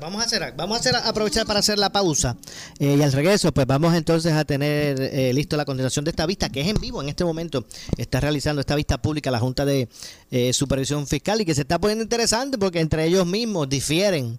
vamos 0.00 0.22
a 0.22 0.24
hacer, 0.24 0.54
vamos 0.56 0.76
a 0.76 0.80
hacer, 0.80 0.96
aprovechar 0.96 1.46
para 1.46 1.60
hacer 1.60 1.78
la 1.78 1.90
pausa 1.90 2.36
eh, 2.78 2.96
y 2.98 3.02
al 3.02 3.12
regreso, 3.12 3.52
pues 3.52 3.66
vamos 3.66 3.94
entonces 3.94 4.32
a 4.32 4.44
tener 4.44 5.00
eh, 5.00 5.32
listo 5.32 5.56
la 5.56 5.64
continuación 5.64 6.04
de 6.04 6.10
esta 6.10 6.26
vista 6.26 6.48
que 6.48 6.60
es 6.60 6.68
en 6.68 6.80
vivo 6.80 7.02
en 7.02 7.08
este 7.08 7.24
momento. 7.24 7.64
Está 7.96 8.20
realizando 8.20 8.60
esta 8.60 8.74
vista 8.74 9.00
pública 9.00 9.30
la 9.30 9.40
Junta 9.40 9.64
de 9.64 9.88
eh, 10.30 10.52
Supervisión 10.52 11.06
Fiscal 11.06 11.40
y 11.40 11.44
que 11.44 11.54
se 11.54 11.62
está 11.62 11.80
poniendo 11.80 12.02
interesante 12.02 12.58
porque 12.58 12.80
entre 12.80 13.04
ellos 13.04 13.26
mismos 13.26 13.68
difieren 13.68 14.38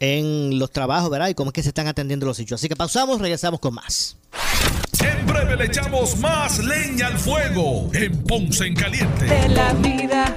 en 0.00 0.58
los 0.58 0.70
trabajos, 0.70 1.10
¿verdad? 1.10 1.28
Y 1.28 1.34
cómo 1.34 1.50
es 1.50 1.54
que 1.54 1.62
se 1.62 1.70
están 1.70 1.88
atendiendo 1.88 2.24
los 2.26 2.38
hechos. 2.38 2.60
Así 2.60 2.68
que 2.68 2.76
pausamos, 2.76 3.20
regresamos 3.20 3.58
con 3.58 3.74
más. 3.74 4.16
En 5.00 5.26
breve 5.26 5.56
le 5.56 5.64
echamos 5.64 6.16
más 6.18 6.58
leña 6.58 7.08
al 7.08 7.18
fuego 7.18 7.90
en 7.92 8.22
Ponce 8.22 8.66
en 8.66 8.74
Caliente. 8.74 9.24
De 9.24 9.48
la 9.48 9.72
vida 9.74 10.36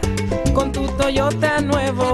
con 0.54 0.72
tu 0.72 0.88
Toyota 0.98 1.62
nuevo 1.62 2.14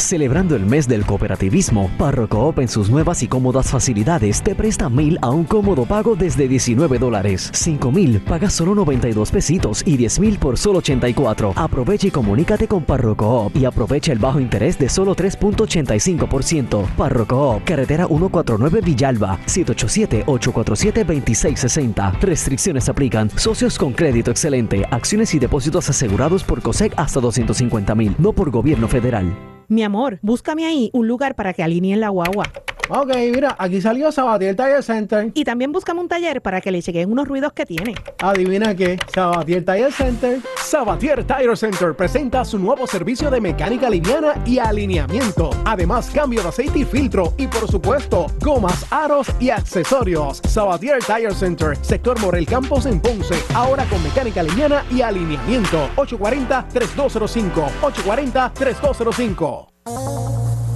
Celebrando 0.00 0.56
el 0.56 0.64
mes 0.64 0.88
del 0.88 1.04
cooperativismo, 1.04 1.90
Parrocoop 1.98 2.58
en 2.58 2.68
sus 2.68 2.88
nuevas 2.90 3.22
y 3.22 3.28
cómodas 3.28 3.70
facilidades 3.70 4.42
te 4.42 4.54
presta 4.54 4.88
mil 4.88 5.18
a 5.20 5.28
un 5.30 5.44
cómodo 5.44 5.84
pago 5.84 6.16
desde 6.16 6.48
19 6.48 6.98
dólares. 6.98 7.50
5 7.52 7.92
mil, 7.92 8.18
pagas 8.20 8.54
solo 8.54 8.74
92 8.74 9.30
pesitos 9.30 9.82
y 9.86 9.98
10 9.98 10.20
mil 10.20 10.38
por 10.38 10.56
solo 10.58 10.78
84. 10.78 11.52
Aprovecha 11.54 12.06
y 12.08 12.10
comunícate 12.10 12.66
con 12.66 12.84
Parrocoop 12.84 13.54
y 13.54 13.66
aprovecha 13.66 14.12
el 14.12 14.18
bajo 14.18 14.40
interés 14.40 14.78
de 14.78 14.88
solo 14.88 15.14
3.85%. 15.14 16.86
Parrocoop, 16.96 17.62
carretera 17.64 18.06
149 18.06 18.80
Villalba, 18.80 19.38
787-847-2660. 19.46 22.18
Restricciones 22.20 22.88
aplican. 22.88 23.28
Socios 23.36 23.78
con 23.78 23.92
crédito 23.92 24.30
excelente. 24.30 24.86
Acciones 24.90 25.34
y 25.34 25.38
depósitos 25.38 25.90
asegurados 25.90 26.42
por 26.42 26.62
COSEC 26.62 26.94
hasta 26.96 27.20
250 27.20 27.94
mil, 27.94 28.16
no 28.18 28.32
por 28.32 28.50
gobierno 28.50 28.88
federal. 28.88 29.59
Mi 29.70 29.84
amor, 29.84 30.18
búscame 30.20 30.66
ahí 30.66 30.90
un 30.92 31.06
lugar 31.06 31.36
para 31.36 31.52
que 31.52 31.62
alineen 31.62 32.00
la 32.00 32.08
guagua. 32.08 32.50
Ok, 32.92 33.14
mira, 33.32 33.54
aquí 33.56 33.80
salió 33.80 34.10
Sabatier 34.10 34.56
Tire 34.56 34.82
Center. 34.82 35.30
Y 35.34 35.44
también 35.44 35.70
buscamos 35.70 36.02
un 36.02 36.08
taller 36.08 36.42
para 36.42 36.60
que 36.60 36.72
le 36.72 36.82
chequen 36.82 37.10
unos 37.10 37.28
ruidos 37.28 37.52
que 37.52 37.64
tiene. 37.64 37.94
Adivina 38.18 38.74
qué, 38.74 38.98
Sabatier 39.14 39.64
Tire 39.64 39.92
Center. 39.92 40.40
Sabatier 40.56 41.22
Tire 41.22 41.56
Center 41.56 41.94
presenta 41.94 42.44
su 42.44 42.58
nuevo 42.58 42.88
servicio 42.88 43.30
de 43.30 43.40
mecánica 43.40 43.88
liviana 43.88 44.34
y 44.44 44.58
alineamiento. 44.58 45.50
Además, 45.64 46.10
cambio 46.12 46.42
de 46.42 46.48
aceite 46.48 46.80
y 46.80 46.84
filtro. 46.84 47.32
Y 47.36 47.46
por 47.46 47.70
supuesto, 47.70 48.26
gomas, 48.40 48.84
aros 48.90 49.28
y 49.38 49.50
accesorios. 49.50 50.40
Sabatier 50.48 50.98
Tire 50.98 51.32
Center, 51.32 51.76
sector 51.82 52.20
Morel 52.20 52.46
Campos 52.46 52.86
en 52.86 53.00
Ponce. 53.00 53.36
Ahora 53.54 53.84
con 53.84 54.02
mecánica 54.02 54.42
liviana 54.42 54.84
y 54.90 55.02
alineamiento. 55.02 55.88
840-3205. 55.94 57.68
840-3205. 57.82 60.69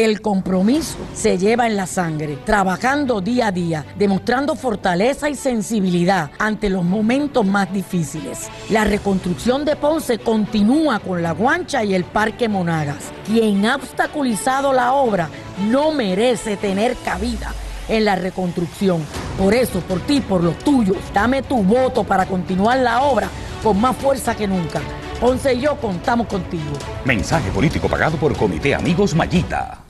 El 0.00 0.22
compromiso 0.22 0.96
se 1.12 1.36
lleva 1.36 1.66
en 1.66 1.76
la 1.76 1.86
sangre, 1.86 2.38
trabajando 2.46 3.20
día 3.20 3.48
a 3.48 3.52
día, 3.52 3.84
demostrando 3.98 4.56
fortaleza 4.56 5.28
y 5.28 5.34
sensibilidad 5.34 6.30
ante 6.38 6.70
los 6.70 6.84
momentos 6.84 7.44
más 7.44 7.70
difíciles. 7.70 8.48
La 8.70 8.84
reconstrucción 8.84 9.66
de 9.66 9.76
Ponce 9.76 10.18
continúa 10.18 11.00
con 11.00 11.22
la 11.22 11.32
guancha 11.32 11.84
y 11.84 11.92
el 11.94 12.04
Parque 12.04 12.48
Monagas. 12.48 13.12
Quien 13.26 13.66
ha 13.66 13.76
obstaculizado 13.76 14.72
la 14.72 14.94
obra 14.94 15.28
no 15.68 15.92
merece 15.92 16.56
tener 16.56 16.96
cabida 17.04 17.52
en 17.86 18.06
la 18.06 18.16
reconstrucción. 18.16 19.04
Por 19.36 19.52
eso, 19.52 19.80
por 19.80 20.00
ti, 20.00 20.22
por 20.22 20.42
los 20.42 20.58
tuyos, 20.60 20.96
dame 21.12 21.42
tu 21.42 21.62
voto 21.62 22.04
para 22.04 22.24
continuar 22.24 22.78
la 22.78 23.02
obra 23.02 23.28
con 23.62 23.78
más 23.78 23.94
fuerza 23.98 24.34
que 24.34 24.48
nunca. 24.48 24.80
Ponce 25.20 25.52
y 25.52 25.60
yo 25.60 25.76
contamos 25.76 26.26
contigo. 26.26 26.72
Mensaje 27.04 27.50
político 27.50 27.86
pagado 27.86 28.16
por 28.16 28.34
Comité 28.34 28.74
Amigos 28.74 29.14
Mayita. 29.14 29.89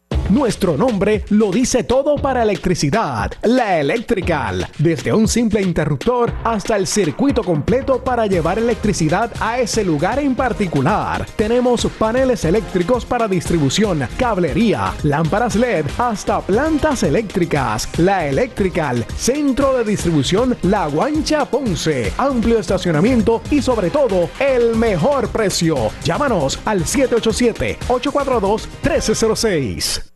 Nuestro 0.31 0.77
nombre 0.77 1.25
lo 1.29 1.51
dice 1.51 1.83
todo 1.83 2.15
para 2.15 2.43
electricidad. 2.43 3.33
La 3.43 3.81
Electrical. 3.81 4.65
Desde 4.77 5.11
un 5.11 5.27
simple 5.27 5.61
interruptor 5.61 6.31
hasta 6.45 6.77
el 6.77 6.87
circuito 6.87 7.43
completo 7.43 8.01
para 8.01 8.27
llevar 8.27 8.57
electricidad 8.57 9.29
a 9.41 9.59
ese 9.59 9.83
lugar 9.83 10.19
en 10.19 10.33
particular. 10.33 11.25
Tenemos 11.35 11.85
paneles 11.99 12.45
eléctricos 12.45 13.03
para 13.03 13.27
distribución, 13.27 14.07
cablería, 14.17 14.93
lámparas 15.03 15.57
LED, 15.57 15.85
hasta 15.97 16.39
plantas 16.39 17.03
eléctricas. 17.03 17.89
La 17.97 18.25
Electrical. 18.25 19.05
Centro 19.17 19.77
de 19.77 19.83
distribución 19.83 20.55
La 20.61 20.87
Guancha 20.87 21.43
Ponce. 21.43 22.13
Amplio 22.17 22.57
estacionamiento 22.57 23.41
y 23.51 23.61
sobre 23.61 23.89
todo 23.89 24.29
el 24.39 24.77
mejor 24.77 25.27
precio. 25.27 25.91
Llámanos 26.05 26.57
al 26.63 26.85
787 26.85 27.79
842 27.89 28.69
1306. 28.81 30.11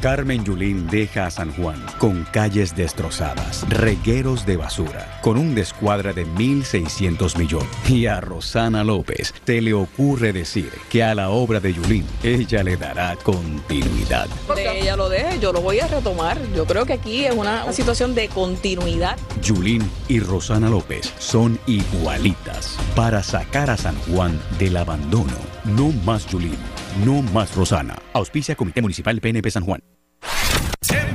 Carmen 0.00 0.44
Yulín 0.44 0.86
deja 0.86 1.26
a 1.26 1.30
San 1.30 1.52
Juan 1.52 1.84
con 1.98 2.24
calles 2.32 2.76
destrozadas, 2.76 3.66
regueros 3.68 4.46
de 4.46 4.56
basura, 4.56 5.18
con 5.22 5.36
un 5.36 5.54
descuadre 5.54 6.12
de 6.12 6.26
1.600 6.26 7.36
millones. 7.36 7.68
Y 7.88 8.06
a 8.06 8.20
Rosana 8.20 8.84
López 8.84 9.34
te 9.44 9.60
le 9.60 9.74
ocurre 9.74 10.32
decir 10.32 10.70
que 10.90 11.02
a 11.02 11.14
la 11.14 11.30
obra 11.30 11.60
de 11.60 11.72
Yulín 11.72 12.06
ella 12.22 12.62
le 12.62 12.76
dará 12.76 13.16
continuidad. 13.16 14.28
De 14.54 14.80
ella 14.80 14.96
lo 14.96 15.08
deje, 15.08 15.40
yo 15.40 15.52
lo 15.52 15.60
voy 15.60 15.80
a 15.80 15.88
retomar. 15.88 16.38
Yo 16.54 16.66
creo 16.66 16.84
que 16.84 16.92
aquí 16.92 17.24
es 17.24 17.34
una 17.34 17.72
situación 17.72 18.14
de 18.14 18.28
continuidad. 18.28 19.18
Yulín 19.42 19.90
y 20.08 20.20
Rosana 20.20 20.68
López 20.68 21.12
son 21.18 21.58
igualitas 21.66 22.78
para 22.94 23.22
sacar 23.22 23.70
a 23.70 23.76
San 23.76 23.96
Juan 24.02 24.40
del 24.58 24.76
abandono. 24.76 25.32
No 25.64 25.90
más 26.04 26.26
Yulín, 26.26 26.58
no 27.04 27.22
más 27.22 27.54
Rosana. 27.54 27.96
Auspicia 28.12 28.54
Comité 28.54 28.82
Municipal 28.82 29.20
PNP 29.20 29.50
San 29.50 29.64
Juan. 29.64 29.80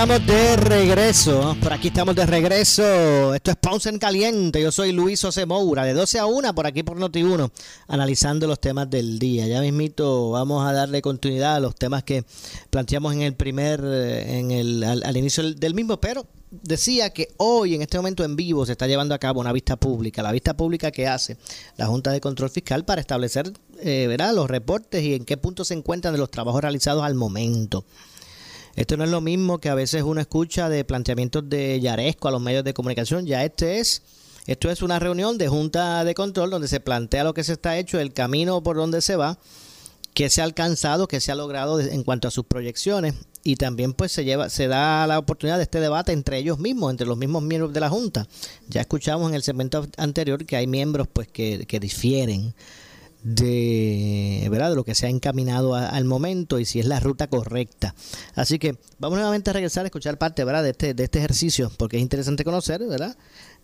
Estamos 0.00 0.24
de 0.28 0.56
regreso. 0.56 1.56
Por 1.60 1.72
aquí 1.72 1.88
estamos 1.88 2.14
de 2.14 2.24
regreso. 2.24 3.34
Esto 3.34 3.50
es 3.50 3.56
Ponce 3.56 3.88
en 3.88 3.98
Caliente. 3.98 4.62
Yo 4.62 4.70
soy 4.70 4.92
Luis 4.92 5.20
José 5.20 5.44
Moura, 5.44 5.84
de 5.84 5.92
12 5.92 6.20
a 6.20 6.26
1 6.26 6.54
por 6.54 6.68
aquí 6.68 6.84
por 6.84 6.98
Noti1, 6.98 7.50
analizando 7.88 8.46
los 8.46 8.60
temas 8.60 8.88
del 8.88 9.18
día. 9.18 9.48
Ya 9.48 9.60
mismito 9.60 10.30
vamos 10.30 10.64
a 10.64 10.72
darle 10.72 11.02
continuidad 11.02 11.56
a 11.56 11.60
los 11.60 11.74
temas 11.74 12.04
que 12.04 12.24
planteamos 12.70 13.12
en 13.12 13.22
el 13.22 13.34
primer, 13.34 13.80
en 13.80 14.52
el, 14.52 14.84
al, 14.84 15.16
inicio 15.16 15.52
del 15.54 15.74
mismo, 15.74 16.00
pero 16.00 16.28
decía 16.52 17.10
que 17.10 17.30
hoy, 17.38 17.74
en 17.74 17.82
este 17.82 17.96
momento 17.96 18.22
en 18.22 18.36
vivo, 18.36 18.64
se 18.66 18.72
está 18.72 18.86
llevando 18.86 19.16
a 19.16 19.18
cabo 19.18 19.40
una 19.40 19.52
vista 19.52 19.74
pública, 19.74 20.22
la 20.22 20.30
vista 20.30 20.56
pública 20.56 20.92
que 20.92 21.08
hace 21.08 21.38
la 21.76 21.86
Junta 21.86 22.12
de 22.12 22.20
Control 22.20 22.50
Fiscal 22.50 22.84
para 22.84 23.00
establecer 23.00 23.52
eh, 23.80 24.16
los 24.32 24.48
reportes 24.48 25.02
y 25.02 25.14
en 25.14 25.24
qué 25.24 25.36
punto 25.36 25.64
se 25.64 25.74
encuentran 25.74 26.14
de 26.14 26.18
los 26.18 26.30
trabajos 26.30 26.62
realizados 26.62 27.02
al 27.02 27.16
momento. 27.16 27.84
Esto 28.78 28.96
no 28.96 29.02
es 29.02 29.10
lo 29.10 29.20
mismo 29.20 29.58
que 29.58 29.70
a 29.70 29.74
veces 29.74 30.04
uno 30.04 30.20
escucha 30.20 30.68
de 30.68 30.84
planteamientos 30.84 31.50
de 31.50 31.80
Yaresco 31.80 32.28
a 32.28 32.30
los 32.30 32.40
medios 32.40 32.62
de 32.62 32.74
comunicación. 32.74 33.26
Ya 33.26 33.44
este 33.44 33.80
es, 33.80 34.02
esto 34.46 34.70
es 34.70 34.82
una 34.82 35.00
reunión 35.00 35.36
de 35.36 35.48
junta 35.48 36.04
de 36.04 36.14
control 36.14 36.50
donde 36.50 36.68
se 36.68 36.78
plantea 36.78 37.24
lo 37.24 37.34
que 37.34 37.42
se 37.42 37.54
está 37.54 37.76
hecho, 37.76 37.98
el 37.98 38.12
camino 38.12 38.62
por 38.62 38.76
donde 38.76 39.02
se 39.02 39.16
va, 39.16 39.36
qué 40.14 40.30
se 40.30 40.42
ha 40.42 40.44
alcanzado, 40.44 41.08
qué 41.08 41.20
se 41.20 41.32
ha 41.32 41.34
logrado 41.34 41.80
en 41.80 42.04
cuanto 42.04 42.28
a 42.28 42.30
sus 42.30 42.44
proyecciones 42.44 43.14
y 43.42 43.56
también 43.56 43.94
pues 43.94 44.12
se 44.12 44.24
lleva 44.24 44.48
se 44.48 44.68
da 44.68 45.08
la 45.08 45.18
oportunidad 45.18 45.56
de 45.56 45.64
este 45.64 45.80
debate 45.80 46.12
entre 46.12 46.38
ellos 46.38 46.60
mismos, 46.60 46.92
entre 46.92 47.08
los 47.08 47.18
mismos 47.18 47.42
miembros 47.42 47.72
de 47.72 47.80
la 47.80 47.88
junta. 47.88 48.28
Ya 48.68 48.82
escuchamos 48.82 49.28
en 49.28 49.34
el 49.34 49.42
segmento 49.42 49.88
anterior 49.96 50.46
que 50.46 50.54
hay 50.54 50.68
miembros 50.68 51.08
pues 51.12 51.26
que, 51.26 51.66
que 51.66 51.80
difieren 51.80 52.54
de, 53.22 54.46
¿verdad? 54.50 54.70
de 54.70 54.76
lo 54.76 54.84
que 54.84 54.94
se 54.94 55.06
ha 55.06 55.08
encaminado 55.10 55.74
al 55.74 56.04
momento 56.04 56.58
y 56.58 56.64
si 56.64 56.80
es 56.80 56.86
la 56.86 57.00
ruta 57.00 57.28
correcta. 57.28 57.94
Así 58.34 58.58
que 58.58 58.76
vamos 58.98 59.18
nuevamente 59.18 59.50
a 59.50 59.52
regresar 59.52 59.84
a 59.84 59.88
escuchar 59.88 60.18
parte 60.18 60.44
¿verdad? 60.44 60.62
De, 60.62 60.70
este, 60.70 60.94
de 60.94 61.04
este 61.04 61.18
ejercicio, 61.18 61.70
porque 61.76 61.96
es 61.96 62.02
interesante 62.02 62.44
conocer, 62.44 62.86
¿verdad? 62.86 63.16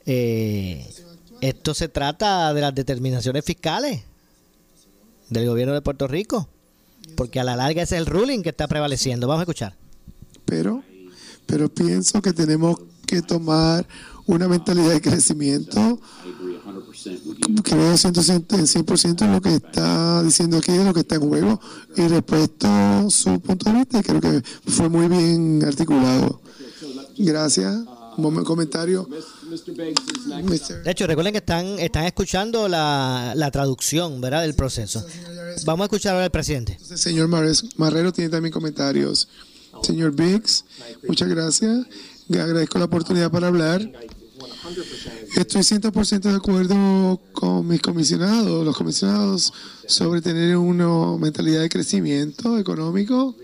Eh, 0.06 0.86
esto 1.40 1.74
se 1.74 1.88
trata 1.88 2.52
de 2.52 2.60
las 2.60 2.74
determinaciones 2.74 3.44
fiscales 3.44 4.02
del 5.30 5.46
gobierno 5.46 5.74
de 5.74 5.82
Puerto 5.82 6.06
Rico, 6.06 6.48
porque 7.16 7.40
a 7.40 7.44
la 7.44 7.56
larga 7.56 7.82
es 7.82 7.92
el 7.92 8.06
ruling 8.06 8.42
que 8.42 8.50
está 8.50 8.68
prevaleciendo. 8.68 9.26
Vamos 9.26 9.40
a 9.40 9.44
escuchar. 9.44 9.76
pero, 10.44 10.82
pero 11.46 11.68
pienso 11.68 12.20
que 12.22 12.32
tenemos 12.32 12.76
que 13.06 13.22
tomar 13.22 13.86
una 14.26 14.48
mentalidad 14.48 14.90
de 14.90 15.00
crecimiento. 15.00 16.00
Creo 17.62 17.94
100%, 17.94 18.54
en 18.54 18.66
100% 18.66 19.22
en 19.22 19.32
lo 19.32 19.40
que 19.40 19.54
está 19.54 20.22
diciendo 20.22 20.58
aquí, 20.58 20.72
de 20.72 20.84
lo 20.84 20.94
que 20.94 21.00
está 21.00 21.16
en 21.16 21.28
juego, 21.28 21.60
y 21.96 22.08
respeto 22.08 23.10
su 23.10 23.40
punto 23.40 23.70
de 23.70 23.78
vista, 23.78 23.98
y 23.98 24.02
creo 24.02 24.20
que 24.20 24.42
fue 24.66 24.88
muy 24.88 25.08
bien 25.08 25.62
articulado. 25.64 26.40
Gracias. 27.18 27.84
Un 28.16 28.44
comentario. 28.44 29.08
De 30.84 30.90
hecho, 30.90 31.06
recuerden 31.06 31.32
que 31.32 31.38
están, 31.38 31.78
están 31.80 32.04
escuchando 32.04 32.68
la, 32.68 33.32
la 33.34 33.50
traducción 33.50 34.20
¿verdad? 34.20 34.42
del 34.42 34.54
proceso. 34.54 35.04
Vamos 35.64 35.84
a 35.84 35.86
escuchar 35.86 36.12
ahora 36.12 36.26
al 36.26 36.30
presidente. 36.30 36.78
El 36.90 36.98
señor 36.98 37.28
Marrero 37.76 38.12
tiene 38.12 38.30
también 38.30 38.52
comentarios. 38.52 39.28
Señor 39.84 40.16
Biggs, 40.16 40.64
muchas 41.06 41.28
gracias. 41.28 41.86
Le 42.28 42.40
agradezco 42.40 42.78
la 42.78 42.86
oportunidad 42.86 43.30
para 43.30 43.48
hablar. 43.48 43.82
Estoy 45.36 45.60
100% 45.60 46.20
de 46.20 46.36
acuerdo 46.36 47.20
con 47.32 47.68
mis 47.68 47.82
comisionados, 47.82 48.64
los 48.64 48.74
comisionados, 48.74 49.52
sobre 49.86 50.22
tener 50.22 50.56
una 50.56 51.18
mentalidad 51.18 51.60
de 51.60 51.68
crecimiento 51.68 52.58
económico. 52.58 53.36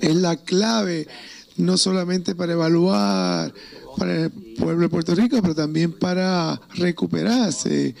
Es 0.00 0.14
la 0.14 0.36
clave, 0.36 1.08
no 1.56 1.76
solamente 1.78 2.36
para 2.36 2.52
evaluar 2.52 3.52
para 3.96 4.30
pueblo 4.58 4.82
de 4.82 4.88
Puerto 4.88 5.14
Rico, 5.14 5.38
pero 5.40 5.54
también 5.54 5.92
para 5.92 6.60
recuperarse. 6.74 7.94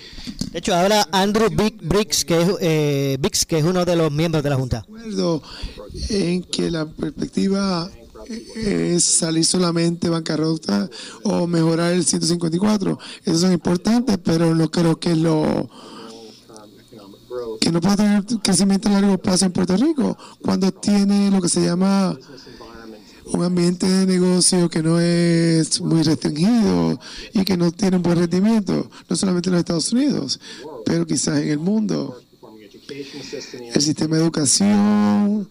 De 0.52 0.58
hecho, 0.58 0.74
ahora 0.74 1.06
Andrew 1.12 1.48
Big 1.50 1.76
Briggs, 1.82 2.24
que 2.24 2.40
es, 2.40 2.48
eh, 2.60 3.18
Biggs, 3.20 3.44
que 3.46 3.58
es 3.58 3.64
uno 3.64 3.84
de 3.84 3.96
los 3.96 4.10
miembros 4.12 4.42
de 4.42 4.50
la 4.50 4.56
Junta. 4.56 4.78
acuerdo 4.78 5.42
en 6.08 6.42
que 6.42 6.70
la 6.70 6.86
perspectiva 6.86 7.90
es 8.56 9.04
salir 9.04 9.44
solamente 9.44 10.08
bancarrota 10.08 10.88
o 11.24 11.46
mejorar 11.46 11.92
el 11.92 12.04
154. 12.04 12.98
Esos 13.24 13.40
son 13.40 13.52
importantes, 13.52 14.18
pero 14.22 14.54
no 14.54 14.70
creo 14.70 14.98
que 14.98 15.14
lo 15.14 15.68
que 17.60 17.72
no 17.72 17.80
puede 17.80 17.96
tener 17.96 18.24
crecimiento 18.42 18.88
a 18.88 18.92
largo 18.92 19.18
plazo 19.18 19.46
en 19.46 19.52
Puerto 19.52 19.76
Rico 19.76 20.16
cuando 20.42 20.70
tiene 20.72 21.30
lo 21.30 21.40
que 21.40 21.48
se 21.48 21.64
llama 21.64 22.16
un 23.26 23.42
ambiente 23.42 23.86
de 23.86 24.06
negocio 24.06 24.68
que 24.68 24.82
no 24.82 25.00
es 25.00 25.80
muy 25.80 26.02
restringido 26.02 26.98
y 27.32 27.44
que 27.44 27.56
no 27.56 27.72
tiene 27.72 27.96
un 27.96 28.02
buen 28.02 28.18
rendimiento, 28.18 28.90
no 29.08 29.16
solamente 29.16 29.48
en 29.48 29.54
los 29.54 29.60
Estados 29.60 29.92
Unidos, 29.92 30.40
pero 30.84 31.06
quizás 31.06 31.40
en 31.40 31.48
el 31.48 31.58
mundo. 31.58 32.20
El 33.74 33.82
sistema 33.82 34.16
de 34.16 34.22
educación, 34.22 35.48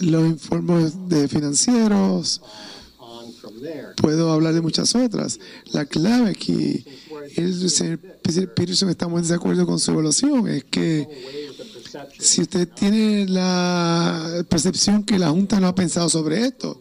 los 0.00 0.26
informes 0.26 1.08
de 1.08 1.28
financieros, 1.28 2.42
puedo 3.96 4.32
hablar 4.32 4.54
de 4.54 4.60
muchas 4.60 4.94
otras. 4.94 5.38
La 5.72 5.84
clave 5.84 6.30
aquí, 6.30 6.84
el 7.36 7.70
señor 7.70 8.00
Peterson 8.54 8.88
está 8.88 9.06
muy 9.06 9.22
desacuerdo 9.22 9.66
con 9.66 9.78
su 9.78 9.92
evaluación, 9.92 10.48
es 10.48 10.64
que 10.64 11.08
si 12.18 12.42
usted 12.42 12.68
tiene 12.68 13.26
la 13.26 14.44
percepción 14.48 15.04
que 15.04 15.18
la 15.18 15.30
Junta 15.30 15.60
no 15.60 15.68
ha 15.68 15.74
pensado 15.74 16.08
sobre 16.08 16.44
esto, 16.46 16.80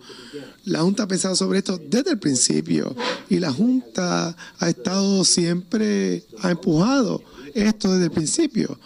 la 0.66 0.82
Junta 0.82 1.04
ha 1.04 1.08
pensado 1.08 1.36
sobre 1.36 1.60
esto 1.60 1.78
desde 1.78 2.12
el 2.12 2.20
principio 2.20 2.96
y 3.30 3.40
la 3.40 3.52
Junta 3.52 4.36
ha 4.60 4.70
estado 4.70 5.24
siempre, 5.24 6.24
ha 6.42 6.52
empujado 6.52 7.24
esto 7.54 7.92
desde 7.94 8.06
el 8.06 8.12
principio. 8.12 8.80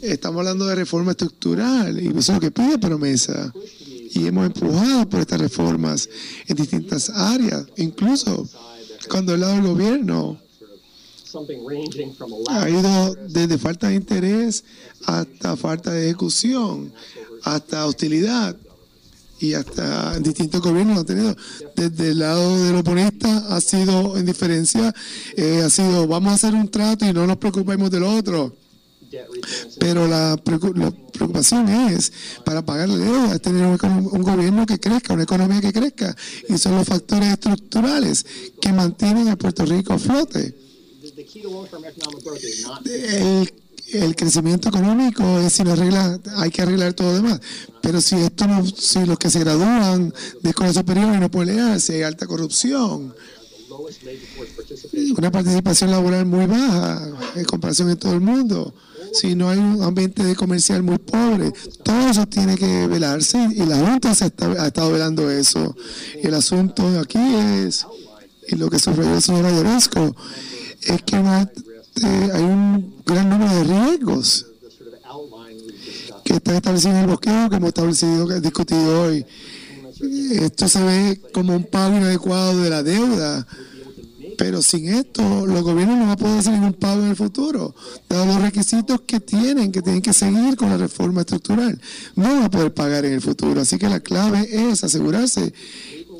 Estamos 0.00 0.40
hablando 0.40 0.66
de 0.66 0.74
reforma 0.74 1.12
estructural 1.12 2.02
y 2.02 2.08
eso 2.08 2.18
es 2.18 2.28
lo 2.28 2.40
que 2.40 2.50
pide 2.50 2.78
promesa. 2.78 3.52
Y 4.14 4.26
hemos 4.26 4.46
empujado 4.46 5.08
por 5.08 5.20
estas 5.20 5.40
reformas 5.40 6.08
en 6.46 6.56
distintas 6.56 7.08
áreas, 7.08 7.64
incluso 7.76 8.48
cuando 9.08 9.34
el 9.34 9.40
lado 9.40 9.54
del 9.54 9.62
gobierno 9.62 10.38
ha 12.50 12.68
ido 12.70 13.14
desde 13.28 13.58
falta 13.58 13.88
de 13.88 13.94
interés 13.94 14.64
hasta 15.06 15.56
falta 15.56 15.90
de 15.92 16.06
ejecución, 16.06 16.92
hasta 17.44 17.86
hostilidad 17.86 18.56
y 19.40 19.54
hasta 19.54 20.18
distintos 20.20 20.60
gobiernos 20.60 20.98
han 20.98 21.06
tenido. 21.06 21.36
Desde 21.74 22.10
el 22.10 22.18
lado 22.20 22.64
del 22.64 22.76
oponista 22.76 23.38
ha 23.54 23.60
sido 23.60 24.16
indiferencia, 24.18 24.94
eh, 25.36 25.62
ha 25.64 25.70
sido 25.70 26.06
vamos 26.06 26.32
a 26.32 26.34
hacer 26.34 26.54
un 26.54 26.68
trato 26.70 27.04
y 27.06 27.12
no 27.12 27.26
nos 27.26 27.38
preocupemos 27.38 27.90
del 27.90 28.04
otro. 28.04 28.54
Pero 29.78 30.06
la, 30.08 30.36
preocu- 30.36 30.74
la 30.74 30.90
preocupación 30.90 31.68
es, 31.68 32.12
para 32.44 32.64
pagar 32.64 32.88
la 32.88 32.96
deuda, 32.96 33.34
es 33.34 33.42
tener 33.42 33.66
un 33.66 34.22
gobierno 34.22 34.64
que 34.64 34.78
crezca, 34.78 35.12
una 35.12 35.24
economía 35.24 35.60
que 35.60 35.72
crezca. 35.72 36.16
Y 36.48 36.56
son 36.56 36.76
los 36.76 36.86
factores 36.88 37.28
estructurales 37.32 38.24
que 38.60 38.72
mantienen 38.72 39.28
a 39.28 39.36
Puerto 39.36 39.66
Rico 39.66 39.92
a 39.92 39.98
flote. 39.98 40.56
El, 42.84 43.52
el 43.92 44.16
crecimiento 44.16 44.68
económico 44.68 45.38
es 45.40 45.52
si 45.52 45.64
no 45.64 45.72
arregla, 45.72 46.18
hay 46.36 46.50
que 46.50 46.62
arreglar 46.62 46.92
todo 46.94 47.08
lo 47.08 47.14
demás. 47.16 47.40
Pero 47.80 48.00
si 48.00 48.16
esto 48.16 48.46
no, 48.46 48.64
si 48.66 49.04
los 49.04 49.18
que 49.18 49.30
se 49.30 49.40
gradúan 49.40 50.12
de 50.42 50.50
escuela 50.50 50.72
superior 50.72 51.14
y 51.14 51.20
no 51.20 51.30
pueden 51.30 51.56
leer, 51.56 51.80
si 51.80 51.92
hay 51.94 52.02
alta 52.02 52.26
corrupción, 52.26 53.14
una 55.16 55.30
participación 55.30 55.90
laboral 55.90 56.26
muy 56.26 56.46
baja 56.46 57.08
en 57.36 57.44
comparación 57.44 57.90
en 57.90 57.96
todo 57.96 58.12
el 58.12 58.20
mundo, 58.20 58.74
si 59.14 59.34
no 59.34 59.48
hay 59.50 59.58
un 59.58 59.82
ambiente 59.82 60.22
de 60.24 60.34
comercial 60.36 60.82
muy 60.82 60.98
pobre, 60.98 61.52
todo 61.82 62.08
eso 62.10 62.26
tiene 62.26 62.56
que 62.56 62.86
velarse 62.86 63.38
y 63.54 63.64
la 63.66 63.76
Junta 63.78 64.14
se 64.14 64.26
está- 64.26 64.52
ha 64.62 64.66
estado 64.68 64.92
velando 64.92 65.30
eso. 65.30 65.74
Y 66.22 66.26
el 66.26 66.34
asunto 66.34 66.86
aquí 67.00 67.18
es, 67.18 67.86
y 68.48 68.56
lo 68.56 68.70
que 68.70 68.78
subrayó 68.78 69.14
el 69.16 69.22
señor 69.22 69.44
Ayaresco, 69.46 70.14
es 70.84 71.02
que 71.02 71.16
eh, 71.16 72.30
hay 72.34 72.42
un 72.42 73.02
gran 73.04 73.28
número 73.28 73.54
de 73.54 73.64
riesgos 73.64 74.46
que 76.24 76.34
están 76.34 76.56
establecidos 76.56 76.94
en 76.96 77.02
el 77.02 77.06
bosqueo, 77.08 77.50
que 77.50 77.56
hemos 77.56 77.68
establecido, 77.68 78.40
discutido 78.40 79.02
hoy. 79.02 79.26
Esto 80.32 80.68
se 80.68 80.82
ve 80.82 81.20
como 81.32 81.54
un 81.54 81.64
pago 81.64 81.96
inadecuado 81.96 82.62
de 82.62 82.70
la 82.70 82.82
deuda, 82.82 83.46
pero 84.38 84.62
sin 84.62 84.88
esto 84.88 85.46
los 85.46 85.62
gobiernos 85.62 85.96
no 85.96 86.02
van 86.02 86.10
a 86.10 86.16
poder 86.16 86.38
hacer 86.38 86.52
ningún 86.54 86.72
pago 86.74 87.02
en 87.02 87.10
el 87.10 87.16
futuro, 87.16 87.74
dados 88.08 88.26
los 88.26 88.42
requisitos 88.42 89.02
que 89.02 89.20
tienen, 89.20 89.70
que 89.70 89.82
tienen 89.82 90.02
que 90.02 90.12
seguir 90.12 90.56
con 90.56 90.70
la 90.70 90.76
reforma 90.76 91.20
estructural. 91.20 91.80
No 92.16 92.24
van 92.24 92.42
a 92.44 92.50
poder 92.50 92.72
pagar 92.72 93.04
en 93.04 93.12
el 93.12 93.20
futuro, 93.20 93.60
así 93.60 93.78
que 93.78 93.88
la 93.88 94.00
clave 94.00 94.48
es 94.50 94.82
asegurarse 94.82 95.52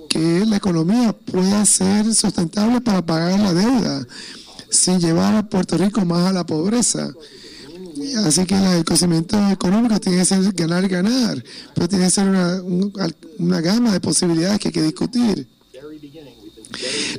que 0.08 0.44
la 0.44 0.56
economía 0.56 1.12
pueda 1.14 1.64
ser 1.64 2.14
sustentable 2.14 2.82
para 2.82 3.04
pagar 3.04 3.40
la 3.40 3.54
deuda, 3.54 4.06
sin 4.72 4.98
llevar 4.98 5.36
a 5.36 5.48
Puerto 5.48 5.76
Rico 5.78 6.04
más 6.04 6.26
a 6.26 6.32
la 6.32 6.44
pobreza. 6.44 7.12
Así 8.24 8.44
que 8.46 8.54
el 8.56 8.84
crecimiento 8.84 9.38
económico 9.50 10.00
tiene 10.00 10.18
que 10.18 10.24
ser 10.24 10.52
ganar, 10.52 10.88
ganar, 10.88 11.44
pero 11.74 11.88
tiene 11.88 12.04
que 12.06 12.10
ser 12.10 12.28
una, 12.28 12.60
un- 12.62 12.92
una 13.38 13.60
gama 13.60 13.92
de 13.92 14.00
posibilidades 14.00 14.58
que 14.58 14.68
hay 14.68 14.72
que 14.72 14.82
discutir. 14.82 15.46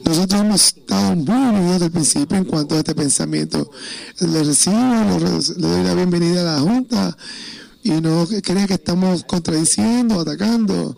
Nosotros 0.03 0.41
hemos 0.41 0.65
estado 0.65 1.15
muy 1.15 1.35
unidos 1.35 1.73
desde 1.73 1.85
el 1.85 1.91
principio 1.91 2.37
en 2.37 2.45
cuanto 2.45 2.75
a 2.75 2.79
este 2.79 2.95
pensamiento. 2.95 3.69
Le 4.19 4.43
recibo, 4.43 4.75
le, 5.19 5.29
doy 5.61 5.83
la 5.83 5.93
bienvenida 5.93 6.41
a 6.41 6.55
la 6.55 6.59
Junta 6.61 7.15
y 7.83 7.91
no 7.91 8.27
cree 8.41 8.65
que 8.67 8.73
estamos 8.73 9.23
contradiciendo, 9.25 10.19
atacando. 10.21 10.97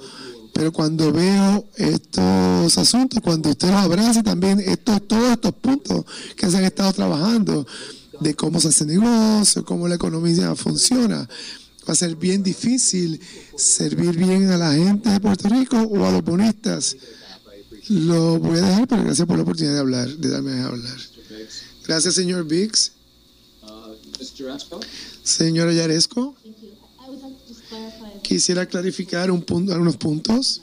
Pero 0.55 0.71
cuando 0.71 1.11
veo 1.11 1.65
estos 1.75 2.77
asuntos, 2.77 3.19
cuando 3.21 3.49
usted 3.49 3.67
los 3.67 3.75
abraza 3.75 4.23
también 4.23 4.61
estos, 4.61 5.05
todos 5.05 5.33
estos 5.33 5.51
puntos 5.55 6.05
que 6.37 6.49
se 6.49 6.57
han 6.57 6.63
estado 6.63 6.93
trabajando, 6.93 7.67
de 8.21 8.33
cómo 8.35 8.61
se 8.61 8.69
hace 8.69 8.85
negocio, 8.85 9.65
cómo 9.65 9.89
la 9.89 9.95
economía 9.95 10.55
funciona, 10.55 11.27
va 11.87 11.91
a 11.91 11.95
ser 11.95 12.15
bien 12.15 12.41
difícil 12.41 13.19
servir 13.57 14.15
bien 14.15 14.49
a 14.49 14.57
la 14.57 14.71
gente 14.71 15.09
de 15.09 15.19
Puerto 15.19 15.49
Rico 15.49 15.75
o 15.77 16.05
a 16.05 16.11
los 16.11 16.23
bonistas. 16.23 16.95
Lo 17.89 18.39
voy 18.39 18.57
a 18.57 18.61
dejar, 18.61 18.87
pero 18.87 19.03
gracias 19.03 19.27
por 19.27 19.35
la 19.35 19.43
oportunidad 19.43 19.73
de 19.73 19.79
hablar, 19.81 20.07
de 20.07 20.29
darme 20.29 20.53
a 20.53 20.67
hablar. 20.67 20.97
Gracias, 21.85 22.15
señor 22.15 22.45
Biggs. 22.45 22.93
Señora 25.21 25.73
Yaresco, 25.73 26.33
quisiera 28.23 28.65
clarificar 28.65 29.31
un 29.31 29.41
punto, 29.41 29.73
algunos 29.73 29.97
puntos. 29.97 30.61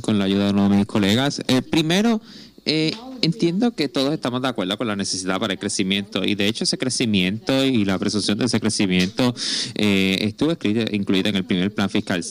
con 0.00 0.18
la 0.18 0.24
ayuda 0.24 0.46
de 0.46 0.52
uno 0.52 0.68
de 0.70 0.76
mis 0.76 0.86
colegas. 0.86 1.42
El 1.48 1.62
primero 1.62 2.20
Eh, 2.64 2.92
entiendo 3.22 3.72
que 3.72 3.88
todos 3.88 4.14
estamos 4.14 4.40
de 4.40 4.48
acuerdo 4.48 4.78
con 4.78 4.86
la 4.86 4.94
necesidad 4.94 5.40
para 5.40 5.54
el 5.54 5.58
crecimiento 5.58 6.24
y 6.24 6.36
de 6.36 6.46
hecho 6.46 6.62
ese 6.62 6.78
crecimiento 6.78 7.64
y 7.64 7.84
la 7.84 7.98
presunción 7.98 8.38
de 8.38 8.44
ese 8.44 8.60
crecimiento 8.60 9.34
eh, 9.74 10.18
estuvo 10.20 10.56
incluida 10.92 11.28
en 11.28 11.36
el 11.36 11.44
primer 11.44 11.74
plan 11.74 11.90
fiscal. 11.90 12.24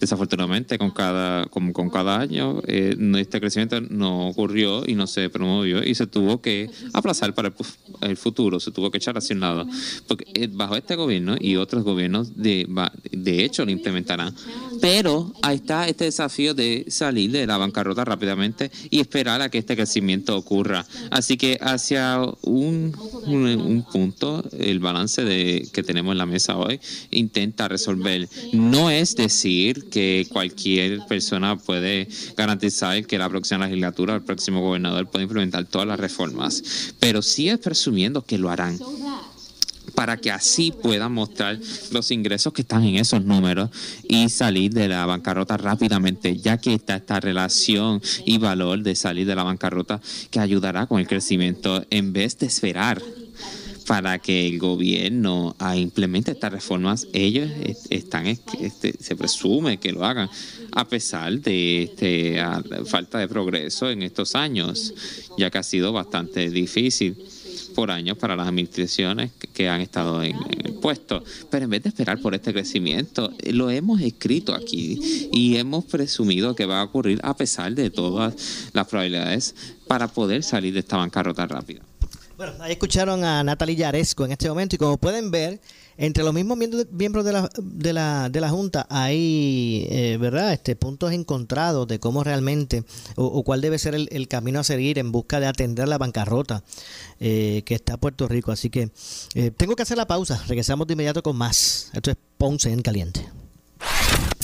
Desafortunadamente, 0.00 0.76
con 0.78 0.90
cada, 0.90 1.46
con, 1.46 1.72
con 1.72 1.88
cada 1.88 2.18
año, 2.18 2.60
eh, 2.66 2.96
este 3.16 3.40
crecimiento 3.40 3.80
no 3.80 4.28
ocurrió 4.28 4.82
y 4.86 4.94
no 4.94 5.06
se 5.06 5.30
promovió 5.30 5.82
y 5.82 5.94
se 5.94 6.06
tuvo 6.06 6.40
que 6.40 6.68
aplazar 6.92 7.34
para 7.34 7.52
el, 8.02 8.16
futuro, 8.16 8.60
se 8.60 8.70
tuvo 8.70 8.90
que 8.90 8.98
echar 8.98 9.16
hacia 9.16 9.34
un 9.34 9.40
lado. 9.40 9.66
Porque 10.06 10.26
eh, 10.34 10.48
bajo 10.50 10.76
este 10.76 10.96
gobierno 10.96 11.36
y 11.40 11.56
otros 11.56 11.84
gobiernos, 11.84 12.36
de, 12.36 12.66
de 13.12 13.44
hecho, 13.44 13.64
lo 13.64 13.70
implementarán. 13.70 14.34
Pero 14.80 15.32
ahí 15.42 15.56
está 15.56 15.88
este 15.88 16.04
desafío 16.04 16.54
de 16.54 16.84
salir 16.88 17.30
de 17.30 17.46
la 17.46 17.56
bancarrota 17.56 18.04
rápidamente 18.04 18.70
y 18.90 19.00
esperar 19.00 19.40
a 19.42 19.48
que 19.48 19.58
este 19.58 19.76
crecimiento 19.76 20.36
ocurra. 20.36 20.84
Así 21.10 21.36
que 21.36 21.58
hacia 21.60 22.20
un, 22.42 22.94
un, 23.26 23.46
un 23.46 23.82
punto, 23.84 24.44
el 24.58 24.80
balance 24.80 25.24
de, 25.24 25.68
que 25.72 25.82
tenemos 25.82 26.12
en 26.12 26.18
la 26.18 26.26
mesa 26.26 26.56
hoy 26.56 26.80
intenta 27.10 27.68
resolver. 27.68 28.28
No 28.52 28.90
es 28.90 29.16
decir 29.16 29.83
que 29.90 30.26
cualquier 30.30 31.00
persona 31.06 31.56
puede 31.56 32.08
garantizar 32.36 33.06
que 33.06 33.18
la 33.18 33.28
próxima 33.28 33.66
legislatura, 33.66 34.16
el 34.16 34.22
próximo 34.22 34.60
gobernador 34.60 35.08
puede 35.08 35.24
implementar 35.24 35.64
todas 35.64 35.86
las 35.86 36.00
reformas, 36.00 36.94
pero 37.00 37.22
sí 37.22 37.48
es 37.48 37.58
presumiendo 37.58 38.22
que 38.22 38.38
lo 38.38 38.50
harán 38.50 38.78
para 39.94 40.16
que 40.16 40.30
así 40.30 40.72
puedan 40.72 41.12
mostrar 41.12 41.58
los 41.92 42.10
ingresos 42.10 42.52
que 42.52 42.62
están 42.62 42.84
en 42.84 42.96
esos 42.96 43.24
números 43.24 43.70
y 44.08 44.28
salir 44.28 44.72
de 44.72 44.88
la 44.88 45.06
bancarrota 45.06 45.56
rápidamente, 45.56 46.36
ya 46.36 46.58
que 46.58 46.74
está 46.74 46.96
esta 46.96 47.20
relación 47.20 48.00
y 48.24 48.38
valor 48.38 48.82
de 48.82 48.94
salir 48.94 49.26
de 49.26 49.34
la 49.34 49.44
bancarrota 49.44 50.00
que 50.30 50.40
ayudará 50.40 50.86
con 50.86 51.00
el 51.00 51.06
crecimiento 51.06 51.84
en 51.90 52.12
vez 52.12 52.38
de 52.38 52.46
esperar 52.46 53.00
para 53.86 54.18
que 54.18 54.46
el 54.46 54.58
gobierno 54.58 55.54
ah, 55.58 55.76
implemente 55.76 56.30
estas 56.32 56.52
reformas, 56.52 57.06
ellos 57.12 57.50
es- 57.64 57.86
están, 57.90 58.26
es- 58.26 58.40
este, 58.60 58.94
se 58.98 59.14
presume 59.16 59.78
que 59.78 59.92
lo 59.92 60.04
hagan, 60.04 60.28
a 60.72 60.88
pesar 60.88 61.38
de 61.40 61.82
este, 61.84 62.42
falta 62.86 63.18
de 63.18 63.28
progreso 63.28 63.90
en 63.90 64.02
estos 64.02 64.34
años, 64.34 64.94
ya 65.36 65.50
que 65.50 65.58
ha 65.58 65.62
sido 65.62 65.92
bastante 65.92 66.50
difícil 66.50 67.16
por 67.74 67.90
años 67.90 68.16
para 68.16 68.36
las 68.36 68.48
administraciones 68.48 69.32
que- 69.52 69.68
han 69.68 69.80
estado 69.80 70.22
en, 70.22 70.34
en 70.36 70.66
el 70.66 70.74
puesto. 70.74 71.22
Pero 71.50 71.64
en 71.64 71.70
vez 71.70 71.82
de 71.82 71.88
esperar 71.90 72.20
por 72.20 72.34
este 72.34 72.52
crecimiento, 72.52 73.32
eh, 73.40 73.52
lo 73.52 73.70
hemos 73.70 74.00
escrito 74.00 74.54
aquí 74.54 74.98
y 75.32 75.56
hemos 75.56 75.84
presumido 75.84 76.54
que 76.54 76.66
va 76.66 76.80
a 76.80 76.84
ocurrir 76.84 77.20
a 77.22 77.36
pesar 77.36 77.74
de 77.74 77.90
todas 77.90 78.68
las 78.72 78.86
probabilidades 78.86 79.54
para 79.86 80.08
poder 80.08 80.42
salir 80.42 80.72
de 80.74 80.80
esta 80.80 80.96
bancarrota 80.96 81.46
rápida. 81.46 81.82
Bueno, 82.36 82.52
ahí 82.60 82.72
escucharon 82.72 83.22
a 83.22 83.44
Natalie 83.44 83.76
Yaresco 83.76 84.24
en 84.24 84.32
este 84.32 84.48
momento 84.48 84.74
y 84.74 84.78
como 84.78 84.98
pueden 84.98 85.30
ver, 85.30 85.60
entre 85.96 86.24
los 86.24 86.34
mismos 86.34 86.58
miembros 86.58 87.24
de 87.24 87.32
la, 87.32 87.48
de 87.56 87.92
la, 87.92 88.28
de 88.28 88.40
la 88.40 88.50
Junta 88.50 88.86
hay, 88.90 89.86
eh, 89.88 90.16
¿verdad?, 90.20 90.52
este, 90.52 90.74
puntos 90.74 91.12
encontrados 91.12 91.86
de 91.86 92.00
cómo 92.00 92.24
realmente 92.24 92.82
o, 93.14 93.44
cuál 93.44 93.60
debe 93.60 93.78
ser 93.78 93.94
el, 93.94 94.28
camino 94.28 94.60
a 94.60 94.64
seguir 94.64 94.98
en 94.98 95.12
busca 95.12 95.38
de 95.38 95.46
atender 95.46 95.86
la 95.86 95.96
bancarrota 95.96 96.64
eh, 97.20 97.62
que 97.64 97.76
está 97.76 97.98
Puerto 97.98 98.26
Rico. 98.26 98.50
Así 98.50 98.68
que 98.68 98.90
eh, 99.34 99.52
tengo 99.52 99.76
que 99.76 99.82
hacer 99.82 99.96
la 99.96 100.06
pausa. 100.06 100.42
Regresamos 100.48 100.88
de 100.88 100.94
inmediato 100.94 101.22
con 101.22 101.36
más. 101.36 101.90
Esto 101.92 102.10
es 102.10 102.16
Ponce 102.36 102.72
en 102.72 102.82
Caliente. 102.82 103.28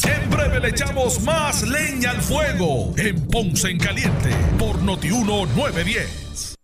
En 0.04 0.30
breve 0.30 0.60
le 0.60 0.68
echamos 0.68 1.20
más 1.22 1.66
leña 1.66 2.12
al 2.12 2.22
fuego 2.22 2.94
en 2.96 3.26
Ponce 3.26 3.68
en 3.68 3.78
Caliente 3.78 4.30
por 4.58 4.80
Notiuno 4.80 5.46
910. 5.46 6.49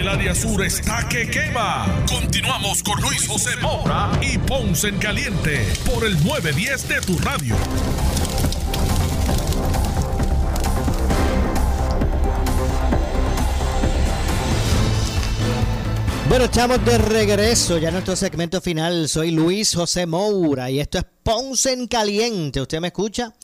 El 0.00 0.08
área 0.08 0.34
sur 0.34 0.64
está 0.64 1.06
que 1.10 1.28
quema. 1.28 1.84
Continuamos 2.08 2.82
con 2.82 2.98
Luis 3.02 3.28
José 3.28 3.54
Moura 3.60 4.10
y 4.22 4.38
Ponce 4.38 4.88
en 4.88 4.96
Caliente 4.96 5.70
por 5.84 6.06
el 6.06 6.14
910 6.24 6.88
de 6.88 7.00
tu 7.02 7.18
radio. 7.18 7.54
Bueno, 16.30 16.46
estamos 16.46 16.82
de 16.82 16.96
regreso 16.96 17.76
ya 17.76 17.88
en 17.88 17.94
nuestro 17.94 18.16
segmento 18.16 18.62
final. 18.62 19.06
Soy 19.06 19.32
Luis 19.32 19.74
José 19.74 20.06
Moura 20.06 20.70
y 20.70 20.80
esto 20.80 20.96
es 20.96 21.04
Ponce 21.22 21.74
en 21.74 21.86
Caliente. 21.86 22.62
¿Usted 22.62 22.80
me 22.80 22.86
escucha? 22.86 23.34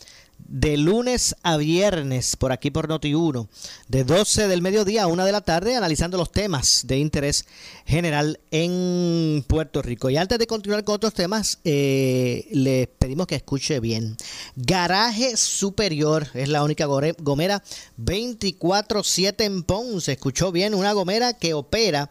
De 0.48 0.76
lunes 0.76 1.34
a 1.42 1.56
viernes, 1.56 2.36
por 2.36 2.52
aquí 2.52 2.70
por 2.70 2.88
Noti1, 2.88 3.48
de 3.88 4.04
12 4.04 4.46
del 4.46 4.62
mediodía 4.62 5.02
a 5.02 5.06
1 5.08 5.24
de 5.24 5.32
la 5.32 5.40
tarde, 5.40 5.74
analizando 5.74 6.16
los 6.16 6.30
temas 6.30 6.82
de 6.86 6.98
interés 6.98 7.46
general 7.84 8.38
en 8.50 9.44
Puerto 9.46 9.82
Rico. 9.82 10.08
Y 10.08 10.16
antes 10.16 10.38
de 10.38 10.46
continuar 10.46 10.84
con 10.84 10.94
otros 10.94 11.14
temas, 11.14 11.58
eh, 11.64 12.46
les 12.52 12.86
pedimos 12.86 13.26
que 13.26 13.34
escuche 13.34 13.80
bien. 13.80 14.16
Garaje 14.54 15.36
Superior 15.36 16.28
es 16.34 16.48
la 16.48 16.62
única 16.62 16.86
gomera 16.86 17.62
24-7 17.98 19.44
en 19.44 19.62
Ponce. 19.64 20.12
Escuchó 20.12 20.52
bien, 20.52 20.74
una 20.74 20.92
gomera 20.92 21.32
que 21.32 21.54
opera 21.54 22.10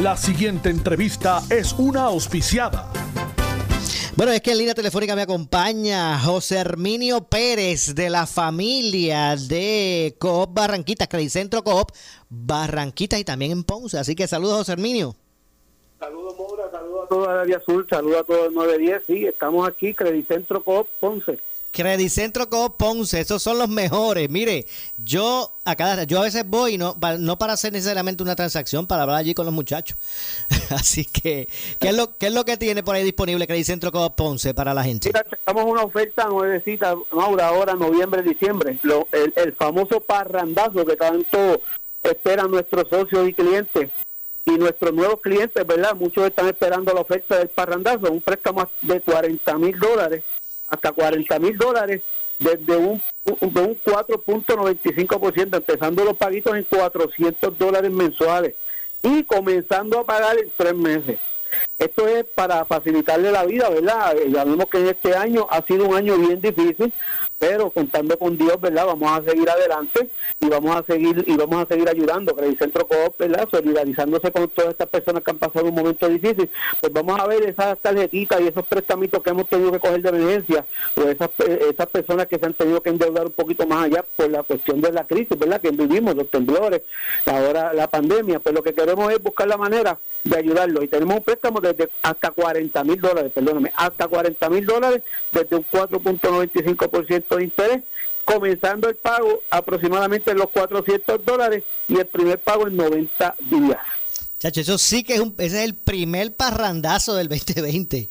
La 0.01 0.17
siguiente 0.17 0.71
entrevista 0.71 1.43
es 1.51 1.75
una 1.75 2.05
auspiciada. 2.05 2.91
Bueno, 4.15 4.33
es 4.33 4.43
que 4.43 4.53
en 4.53 4.59
línea 4.59 4.75
telefónica 4.75 5.17
me 5.17 5.23
acompaña 5.23 6.19
José 6.19 6.59
Herminio 6.59 7.25
Pérez 7.25 7.95
de 7.95 8.11
la 8.11 8.27
familia 8.27 9.37
de 9.37 10.15
Coop 10.19 10.53
Barranquitas, 10.53 11.09
Centro 11.31 11.65
Coop 11.65 11.93
Barranquitas 12.29 13.21
y 13.21 13.25
también 13.25 13.53
en 13.53 13.65
Ponce. 13.65 13.99
Así 13.99 14.15
que 14.15 14.29
saludos, 14.29 14.59
José 14.59 14.73
Herminio. 14.73 15.17
Saludos, 15.99 16.37
Moura, 16.37 16.71
saludos 17.13 17.29
a 17.29 17.41
área 17.43 17.57
azul, 17.59 17.87
saludos 17.89 18.21
a 18.21 18.25
todo 18.25 18.47
el 18.47 18.55
910. 18.55 19.03
Sí, 19.07 19.27
estamos 19.27 19.69
aquí, 19.69 19.95
Credicentro 19.95 20.63
Coop 20.63 20.87
Ponce. 21.01 21.39
Credicentro 21.73 22.51
Coop 22.51 22.77
Ponce, 22.77 23.21
esos 23.21 23.43
son 23.43 23.59
los 23.59 23.69
mejores. 23.69 24.29
Mire, 24.29 24.67
yo 24.99 25.53
a 25.65 25.75
cada 25.75 26.05
yo 26.05 26.19
a 26.21 26.23
veces 26.25 26.45
voy 26.47 26.77
no 26.77 26.95
no 27.19 27.39
para 27.39 27.55
hacer 27.55 27.73
necesariamente 27.73 28.23
una 28.23 28.37
transacción, 28.37 28.87
para 28.87 29.03
hablar 29.03 29.17
allí 29.19 29.33
con 29.33 29.47
los 29.47 29.55
muchachos. 29.55 29.97
Así 30.71 31.07
que 31.07 31.49
¿qué 31.81 31.89
es 31.89 31.97
lo 31.97 32.17
qué 32.19 32.27
es 32.27 32.35
lo 32.35 32.45
que 32.45 32.59
tiene 32.59 32.83
por 32.83 32.95
ahí 32.95 33.03
disponible 33.05 33.47
Credicentro 33.47 33.91
Coop 33.91 34.15
Ponce 34.15 34.53
para 34.53 34.75
la 34.75 34.85
gente? 34.85 35.09
Mira, 35.09 35.25
tenemos 35.47 35.71
una 35.71 35.83
oferta 35.83 36.27
nuevecita, 36.27 36.95
Maura, 37.11 37.49
ahora 37.49 37.75
noviembre, 37.75 38.21
diciembre. 38.23 38.79
Lo- 38.83 39.09
el, 39.13 39.33
el 39.37 39.55
famoso 39.55 40.01
parrandazo 40.01 40.85
que 40.85 40.97
tanto 40.97 41.61
esperan 42.03 42.51
nuestros 42.51 42.87
socios 42.91 43.27
y 43.29 43.33
clientes. 43.33 43.89
Y 44.45 44.53
nuestros 44.53 44.93
nuevos 44.93 45.21
clientes, 45.21 45.67
¿verdad? 45.67 45.95
Muchos 45.95 46.27
están 46.27 46.49
esperando 46.49 46.93
la 46.93 47.01
oferta 47.03 47.39
del 47.39 47.49
parrandazo, 47.49 48.11
un 48.11 48.21
préstamo 48.21 48.69
de 48.83 49.01
40 49.01 49.59
mil 49.59 49.79
dólares, 49.79 50.25
hasta 50.69 50.91
40 50.91 51.39
mil 51.39 51.57
dólares, 51.57 52.03
desde 52.41 52.77
un, 52.77 53.01
de 53.25 53.61
un 53.61 53.81
4.95%, 53.81 55.57
empezando 55.57 56.05
los 56.05 56.17
paguitos 56.17 56.57
en 56.57 56.65
400 56.65 57.57
dólares 57.57 57.91
mensuales 57.91 58.55
y 59.03 59.25
comenzando 59.25 60.01
a 60.01 60.07
pagar 60.07 60.39
en 60.39 60.51
tres 60.57 60.75
meses. 60.75 61.19
Esto 61.79 62.07
es 62.09 62.25
para 62.25 62.65
facilitarle 62.65 63.31
la 63.31 63.45
vida, 63.45 63.69
¿verdad? 63.69 64.17
Ya 64.29 64.45
vimos 64.45 64.67
que 64.71 64.89
este 64.89 65.15
año 65.15 65.47
ha 65.51 65.63
sido 65.63 65.87
un 65.87 65.97
año 65.97 66.17
bien 66.17 66.41
difícil, 66.41 66.93
pero 67.43 67.73
contando 67.73 68.17
con 68.17 68.39
Dios, 68.39 68.61
¿verdad? 68.61 68.87
Vamos 68.87 69.11
a 69.11 69.29
seguir 69.29 69.51
adelante 69.51 70.09
y 70.39 70.49
vamos 70.49 70.77
a 70.77 70.85
seguir 70.85 71.25
y 71.27 71.37
vamos 71.37 71.65
a 71.65 71.67
seguir 71.67 71.89
ayudando. 71.89 72.37
Credit 72.37 72.57
Centro 72.57 72.87
Coop, 72.87 73.19
¿verdad? 73.19 73.49
Solidarizándose 73.51 74.31
con 74.31 74.49
todas 74.51 74.71
estas 74.71 74.89
personas 74.89 75.25
que 75.25 75.33
han 75.33 75.39
pasado 75.39 75.67
un 75.67 75.75
momento 75.75 76.09
difícil. 76.09 76.49
Pues 76.81 76.93
vamos 76.93 77.19
a 77.19 77.27
ver 77.27 77.43
esas 77.43 77.77
tarjetitas 77.81 78.41
y 78.41 78.47
esos 78.47 78.65
préstamitos 78.65 79.21
que 79.25 79.31
hemos 79.31 79.49
tenido 79.49 79.73
que 79.73 79.81
coger 79.81 80.03
de 80.03 80.09
emergencia, 80.11 80.65
o 80.95 81.01
esas, 81.01 81.31
eh, 81.41 81.67
esas 81.73 81.89
personas 81.89 82.29
que 82.29 82.39
se 82.39 82.47
han 82.47 82.55
tenido 82.55 82.81
que 82.81 82.91
endeudar 82.91 83.27
un 83.27 83.33
poquito 83.33 83.67
más 83.67 83.87
allá 83.87 84.05
por 84.15 84.31
la 84.31 84.45
cuestión 84.45 84.81
de 84.81 84.93
la 84.93 85.05
crisis, 85.05 85.37
¿verdad? 85.37 85.61
Que 85.61 85.73
vivimos, 85.73 86.15
los 86.15 86.31
temblores, 86.31 86.83
ahora 87.27 87.73
la 87.73 87.89
pandemia. 87.89 88.39
Pues 88.39 88.55
lo 88.55 88.63
que 88.63 88.73
queremos 88.73 89.13
es 89.13 89.21
buscar 89.21 89.49
la 89.49 89.57
manera 89.57 89.99
de 90.23 90.37
ayudarlo. 90.37 90.81
Y 90.85 90.87
tenemos 90.87 91.17
un 91.17 91.25
préstamo 91.25 91.61
desde 91.61 91.89
hasta 92.03 92.31
40 92.31 92.85
mil 92.85 93.01
dólares, 93.01 93.33
perdóname, 93.35 93.73
hasta 93.75 94.07
40 94.07 94.49
mil 94.49 94.65
dólares 94.65 95.03
desde 95.33 95.57
un 95.57 95.65
4.95% 95.65 97.32
de 97.37 97.45
interés, 97.45 97.83
comenzando 98.25 98.89
el 98.89 98.95
pago 98.97 99.41
aproximadamente 99.51 100.31
en 100.31 100.39
los 100.39 100.51
400 100.51 101.25
dólares 101.25 101.65
y 101.89 101.99
el 101.99 102.07
primer 102.07 102.39
pago 102.39 102.67
en 102.69 102.77
90 102.77 103.37
días. 103.51 103.79
Chacho, 104.39 104.61
eso 104.61 104.79
sí 104.79 105.03
que 105.05 105.15
es 105.15 105.21
un, 105.21 105.35
ese 105.39 105.59
es 105.59 105.65
el 105.65 105.75
primer 105.75 106.33
parrandazo 106.35 107.15
del 107.15 107.29
2020. 107.29 108.09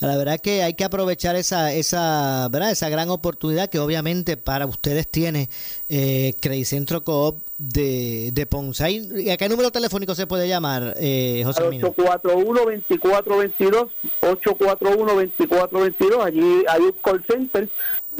La 0.00 0.16
verdad 0.16 0.40
que 0.40 0.62
hay 0.62 0.72
que 0.72 0.84
aprovechar 0.84 1.36
esa, 1.36 1.74
esa, 1.74 2.48
¿verdad? 2.50 2.70
esa 2.70 2.88
gran 2.88 3.10
oportunidad 3.10 3.68
que 3.68 3.78
obviamente 3.78 4.38
para 4.38 4.64
ustedes 4.64 5.06
tiene 5.06 5.50
eh, 5.90 6.32
Credicentro 6.40 7.04
Coop 7.04 7.42
de, 7.58 8.30
de 8.32 8.46
Ponce. 8.46 8.82
Ahí- 8.82 9.06
¿Y 9.14 9.28
¿A 9.28 9.36
qué 9.36 9.46
número 9.50 9.70
telefónico 9.70 10.14
se 10.14 10.26
puede 10.26 10.48
llamar, 10.48 10.94
eh, 10.98 11.42
José 11.44 11.64
Al 11.64 11.70
Mino? 11.70 11.94
841-2422, 11.94 13.88
841-2422, 14.22 16.24
allí 16.24 16.64
hay 16.68 16.80
un 16.82 16.92
call 17.04 17.24
center, 17.28 17.68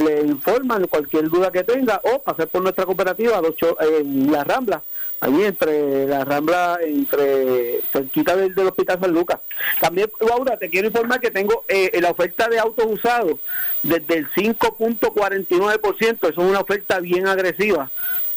le 0.01 0.21
informan 0.21 0.87
cualquier 0.87 1.29
duda 1.29 1.51
que 1.51 1.63
tenga 1.63 2.01
o 2.03 2.21
pasar 2.21 2.47
por 2.47 2.61
nuestra 2.61 2.85
cooperativa 2.85 3.41
en 3.79 4.31
La 4.31 4.43
Rambla, 4.43 4.81
allí 5.19 5.43
entre 5.43 6.07
La 6.07 6.25
Rambla, 6.25 6.79
entre 6.83 7.81
cerquita 7.91 8.35
del, 8.35 8.55
del 8.55 8.67
Hospital 8.67 8.99
San 8.99 9.11
Lucas. 9.11 9.39
También, 9.79 10.09
Laura, 10.19 10.57
te 10.57 10.69
quiero 10.69 10.87
informar 10.87 11.19
que 11.19 11.31
tengo 11.31 11.63
eh, 11.67 11.99
la 12.01 12.11
oferta 12.11 12.47
de 12.49 12.59
autos 12.59 12.85
usados 12.87 13.39
desde 13.83 14.17
el 14.17 14.29
5.49%, 14.31 16.17
eso 16.17 16.29
es 16.29 16.37
una 16.37 16.59
oferta 16.59 16.99
bien 16.99 17.27
agresiva 17.27 17.89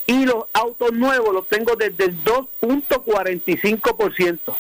y 0.07 0.27
los 0.27 0.45
autos 0.53 0.93
nuevos 0.93 1.33
los 1.33 1.49
tengo 1.49 1.77
desde 1.77 2.05
el 2.05 2.23
2.45%. 2.25 4.55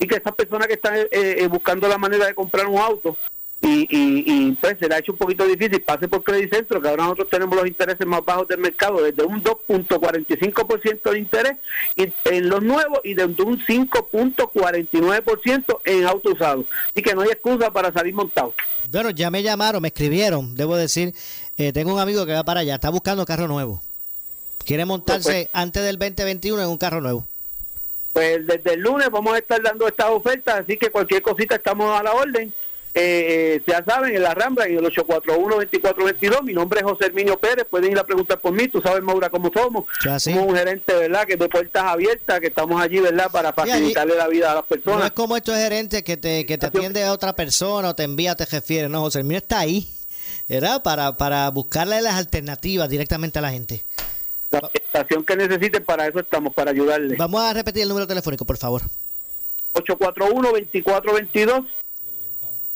Y 0.00 0.06
que 0.06 0.16
esas 0.16 0.34
personas 0.34 0.66
que 0.66 0.74
están 0.74 0.96
eh, 0.96 1.08
eh, 1.12 1.46
buscando 1.48 1.88
la 1.88 1.96
manera 1.98 2.26
de 2.26 2.34
comprar 2.34 2.66
un 2.66 2.78
auto 2.78 3.16
y, 3.60 3.88
y, 3.90 4.24
y 4.26 4.52
pues 4.52 4.78
se 4.78 4.88
le 4.88 4.94
ha 4.94 4.98
hecho 4.98 5.10
un 5.12 5.18
poquito 5.18 5.44
difícil, 5.44 5.82
pase 5.82 6.06
por 6.06 6.22
Credit 6.22 6.54
Centro, 6.54 6.80
que 6.80 6.88
ahora 6.88 7.02
nosotros 7.04 7.28
tenemos 7.28 7.56
los 7.56 7.66
intereses 7.66 8.06
más 8.06 8.24
bajos 8.24 8.46
del 8.46 8.58
mercado, 8.58 9.02
desde 9.02 9.24
un 9.24 9.42
2.45% 9.42 11.10
de 11.10 11.18
interés 11.18 11.56
en 11.96 12.48
los 12.48 12.62
nuevos 12.62 13.00
y 13.02 13.14
desde 13.14 13.42
un 13.42 13.58
5.49% 13.58 15.80
en 15.84 16.06
autos 16.06 16.34
usados. 16.34 16.66
Así 16.90 17.02
que 17.02 17.12
no 17.14 17.22
hay 17.22 17.30
excusa 17.30 17.72
para 17.72 17.92
salir 17.92 18.14
montado. 18.14 18.54
Bueno, 18.90 19.10
ya 19.10 19.30
me 19.30 19.42
llamaron, 19.42 19.82
me 19.82 19.88
escribieron, 19.88 20.54
debo 20.54 20.76
decir, 20.76 21.12
eh, 21.56 21.72
tengo 21.72 21.92
un 21.92 21.98
amigo 22.00 22.24
que 22.26 22.34
va 22.34 22.44
para 22.44 22.60
allá, 22.60 22.76
está 22.76 22.90
buscando 22.90 23.26
carro 23.26 23.48
nuevo. 23.48 23.82
Quiere 24.64 24.84
montarse 24.84 25.50
antes 25.52 25.82
del 25.82 25.98
2021 25.98 26.62
en 26.62 26.68
un 26.68 26.78
carro 26.78 27.00
nuevo. 27.00 27.26
Pues 28.12 28.46
desde 28.46 28.74
el 28.74 28.80
lunes 28.80 29.10
vamos 29.10 29.34
a 29.34 29.38
estar 29.38 29.60
dando 29.62 29.88
estas 29.88 30.10
ofertas, 30.10 30.60
así 30.60 30.76
que 30.76 30.90
cualquier 30.90 31.22
cosita 31.22 31.56
estamos 31.56 31.98
a 31.98 32.02
la 32.02 32.12
orden. 32.12 32.54
Eh, 32.94 33.60
eh, 33.60 33.62
ya 33.66 33.84
saben, 33.84 34.14
en 34.16 34.22
la 34.22 34.34
Rambla 34.34 34.68
y 34.68 34.74
el 34.74 34.84
841-2422. 34.84 36.42
Mi 36.42 36.52
nombre 36.52 36.80
es 36.80 36.84
José 36.86 37.06
Herminio 37.06 37.38
Pérez. 37.38 37.66
Pueden 37.70 37.92
ir 37.92 37.98
a 37.98 38.04
preguntar 38.04 38.40
por 38.40 38.52
mí. 38.52 38.66
Tú 38.68 38.80
sabes, 38.80 39.02
Maura, 39.02 39.30
cómo 39.30 39.50
somos. 39.54 39.84
Somos 40.18 40.46
un 40.46 40.56
gerente, 40.56 40.92
¿verdad? 40.94 41.24
Que 41.26 41.36
de 41.36 41.48
puertas 41.48 41.84
abiertas, 41.84 42.40
que 42.40 42.48
estamos 42.48 42.80
allí, 42.80 42.98
¿verdad? 42.98 43.30
Para 43.30 43.52
facilitarle 43.52 44.16
la 44.16 44.26
vida 44.28 44.50
a 44.50 44.54
las 44.56 44.62
No 44.64 44.68
personas. 44.68 45.04
es 45.06 45.12
como 45.12 45.36
estos 45.36 45.54
gerentes 45.56 46.02
que 46.02 46.16
te, 46.16 46.44
que 46.46 46.58
te 46.58 46.66
atiende 46.66 47.04
a 47.04 47.12
otra 47.12 47.34
persona 47.34 47.90
o 47.90 47.94
te 47.94 48.02
envía, 48.04 48.34
te 48.34 48.46
refiere. 48.46 48.88
No, 48.88 49.02
José, 49.02 49.22
mío 49.22 49.38
está 49.38 49.60
ahí. 49.60 49.88
Era 50.48 50.82
para, 50.82 51.16
para 51.16 51.48
buscarle 51.50 52.00
las 52.00 52.14
alternativas 52.14 52.88
directamente 52.88 53.38
a 53.38 53.42
la 53.42 53.50
gente. 53.50 53.84
La 54.50 54.60
orientación 54.60 55.24
que 55.24 55.36
necesite, 55.36 55.80
para 55.82 56.06
eso 56.06 56.20
estamos, 56.20 56.54
para 56.54 56.70
ayudarle. 56.70 57.16
Vamos 57.16 57.42
a 57.42 57.52
repetir 57.52 57.82
el 57.82 57.88
número 57.90 58.06
telefónico, 58.06 58.46
por 58.46 58.56
favor. 58.56 58.80
841-2422. 59.74 61.66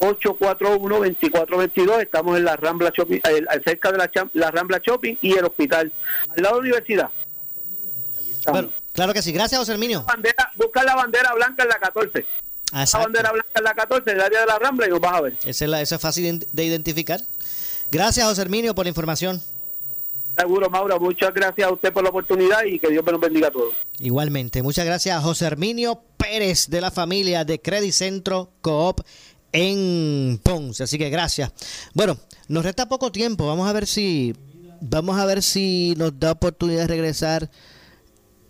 841-2422. 0.02 2.02
Estamos 2.02 2.36
en 2.36 2.44
la 2.44 2.56
Rambla 2.56 2.90
Shopping, 2.94 3.20
cerca 3.64 3.92
de 3.92 3.98
la, 3.98 4.10
la 4.34 4.50
Rambla 4.50 4.80
Shopping 4.84 5.16
y 5.20 5.32
el 5.32 5.44
hospital. 5.44 5.92
Al 6.36 6.42
lado 6.42 6.56
de 6.56 6.62
la 6.62 6.68
universidad. 6.68 7.10
Bueno, 8.50 8.70
claro 8.92 9.12
que 9.14 9.22
sí. 9.22 9.32
Gracias, 9.32 9.58
José 9.58 9.72
Herminio. 9.72 10.04
Bandera, 10.04 10.50
busca 10.56 10.82
la 10.82 10.96
bandera 10.96 11.32
blanca 11.34 11.62
en 11.62 11.68
la 11.68 11.78
14. 11.78 12.26
La 12.72 12.86
bandera 12.98 13.30
blanca 13.32 13.50
en 13.54 13.64
la 13.64 13.74
14, 13.74 14.10
en 14.10 14.16
el 14.16 14.22
área 14.22 14.40
de 14.40 14.46
la 14.46 14.58
Rambla, 14.58 14.86
y 14.86 14.90
nos 14.90 15.00
vas 15.00 15.14
a 15.14 15.20
ver. 15.20 15.34
Esa 15.44 15.64
es, 15.64 15.70
la, 15.70 15.80
esa 15.80 15.96
es 15.96 16.00
fácil 16.02 16.38
de- 16.40 16.46
de 16.50 16.64
identificar. 16.64 17.20
Gracias, 17.90 18.26
José 18.26 18.42
Herminio, 18.42 18.74
por 18.74 18.86
la 18.86 18.88
información. 18.88 19.40
Seguro, 20.36 20.70
Maura. 20.70 20.98
Muchas 20.98 21.32
gracias 21.34 21.68
a 21.68 21.72
usted 21.72 21.92
por 21.92 22.02
la 22.02 22.08
oportunidad 22.08 22.64
y 22.64 22.78
que 22.78 22.88
Dios 22.88 23.04
me 23.04 23.12
nos 23.12 23.20
bendiga 23.20 23.48
a 23.48 23.50
todos. 23.50 23.74
Igualmente, 23.98 24.62
muchas 24.62 24.86
gracias 24.86 25.14
a 25.16 25.20
José 25.20 25.44
Herminio 25.44 26.00
Pérez 26.16 26.70
de 26.70 26.80
la 26.80 26.90
familia 26.90 27.44
de 27.44 27.60
Credit 27.60 27.92
Centro 27.92 28.48
Coop 28.62 29.02
en 29.52 30.40
Ponce. 30.42 30.84
Así 30.84 30.98
que 30.98 31.10
gracias. 31.10 31.52
Bueno, 31.94 32.18
nos 32.48 32.64
resta 32.64 32.88
poco 32.88 33.12
tiempo. 33.12 33.46
Vamos 33.46 33.68
a 33.68 33.72
ver 33.72 33.86
si 33.86 34.34
vamos 34.80 35.16
a 35.16 35.24
ver 35.26 35.42
si 35.42 35.94
nos 35.96 36.18
da 36.18 36.32
oportunidad 36.32 36.82
de 36.82 36.86
regresar 36.88 37.50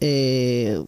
eh, 0.01 0.83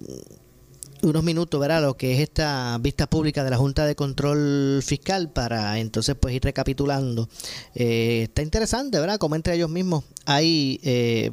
unos 1.02 1.22
minutos, 1.22 1.60
¿verdad? 1.60 1.82
Lo 1.82 1.96
que 1.96 2.14
es 2.14 2.20
esta 2.20 2.78
vista 2.80 3.06
pública 3.06 3.44
de 3.44 3.50
la 3.50 3.58
Junta 3.58 3.84
de 3.84 3.94
Control 3.94 4.82
Fiscal 4.82 5.30
para 5.30 5.78
entonces 5.78 6.16
pues 6.18 6.34
ir 6.34 6.42
recapitulando. 6.42 7.28
Eh, 7.74 8.22
está 8.24 8.42
interesante, 8.42 8.98
¿verdad? 8.98 9.18
Como 9.18 9.36
entre 9.36 9.54
ellos 9.54 9.68
mismos 9.68 10.04
hay 10.24 10.80
eh, 10.82 11.32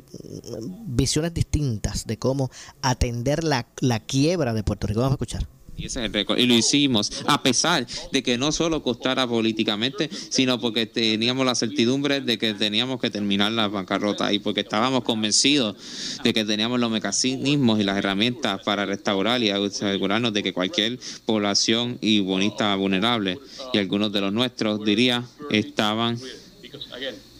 visiones 0.85 1.33
distintas 1.33 2.05
de 2.05 2.19
cómo 2.19 2.51
atender 2.81 3.43
la, 3.43 3.67
la 3.79 4.01
quiebra 4.01 4.53
de 4.53 4.63
Puerto 4.63 4.87
Rico. 4.87 4.99
Vamos 4.99 5.13
a 5.13 5.15
escuchar. 5.15 5.60
Y 5.77 5.85
ese 5.85 5.99
es 5.99 6.05
el 6.05 6.13
récord. 6.13 6.37
Y 6.37 6.45
lo 6.45 6.53
hicimos 6.53 7.11
a 7.25 7.41
pesar 7.41 7.87
de 8.11 8.21
que 8.21 8.37
no 8.37 8.51
solo 8.51 8.83
costara 8.83 9.25
políticamente, 9.25 10.09
sino 10.29 10.59
porque 10.59 10.85
teníamos 10.85 11.45
la 11.45 11.55
certidumbre 11.55 12.21
de 12.21 12.37
que 12.37 12.53
teníamos 12.53 12.99
que 12.99 13.09
terminar 13.09 13.51
la 13.51 13.67
bancarrota 13.67 14.31
y 14.31 14.39
porque 14.39 14.61
estábamos 14.61 15.03
convencidos 15.03 15.75
de 16.23 16.33
que 16.33 16.45
teníamos 16.45 16.79
los 16.79 16.91
mecanismos 16.91 17.79
y 17.79 17.83
las 17.83 17.97
herramientas 17.97 18.61
para 18.63 18.85
restaurar 18.85 19.41
y 19.41 19.49
asegurarnos 19.49 20.33
de 20.33 20.43
que 20.43 20.53
cualquier 20.53 20.99
población 21.25 21.97
y 22.01 22.19
bonista 22.19 22.75
vulnerable, 22.75 23.39
y 23.73 23.77
algunos 23.77 24.11
de 24.11 24.21
los 24.21 24.33
nuestros, 24.33 24.83
diría, 24.83 25.23
estaban 25.49 26.19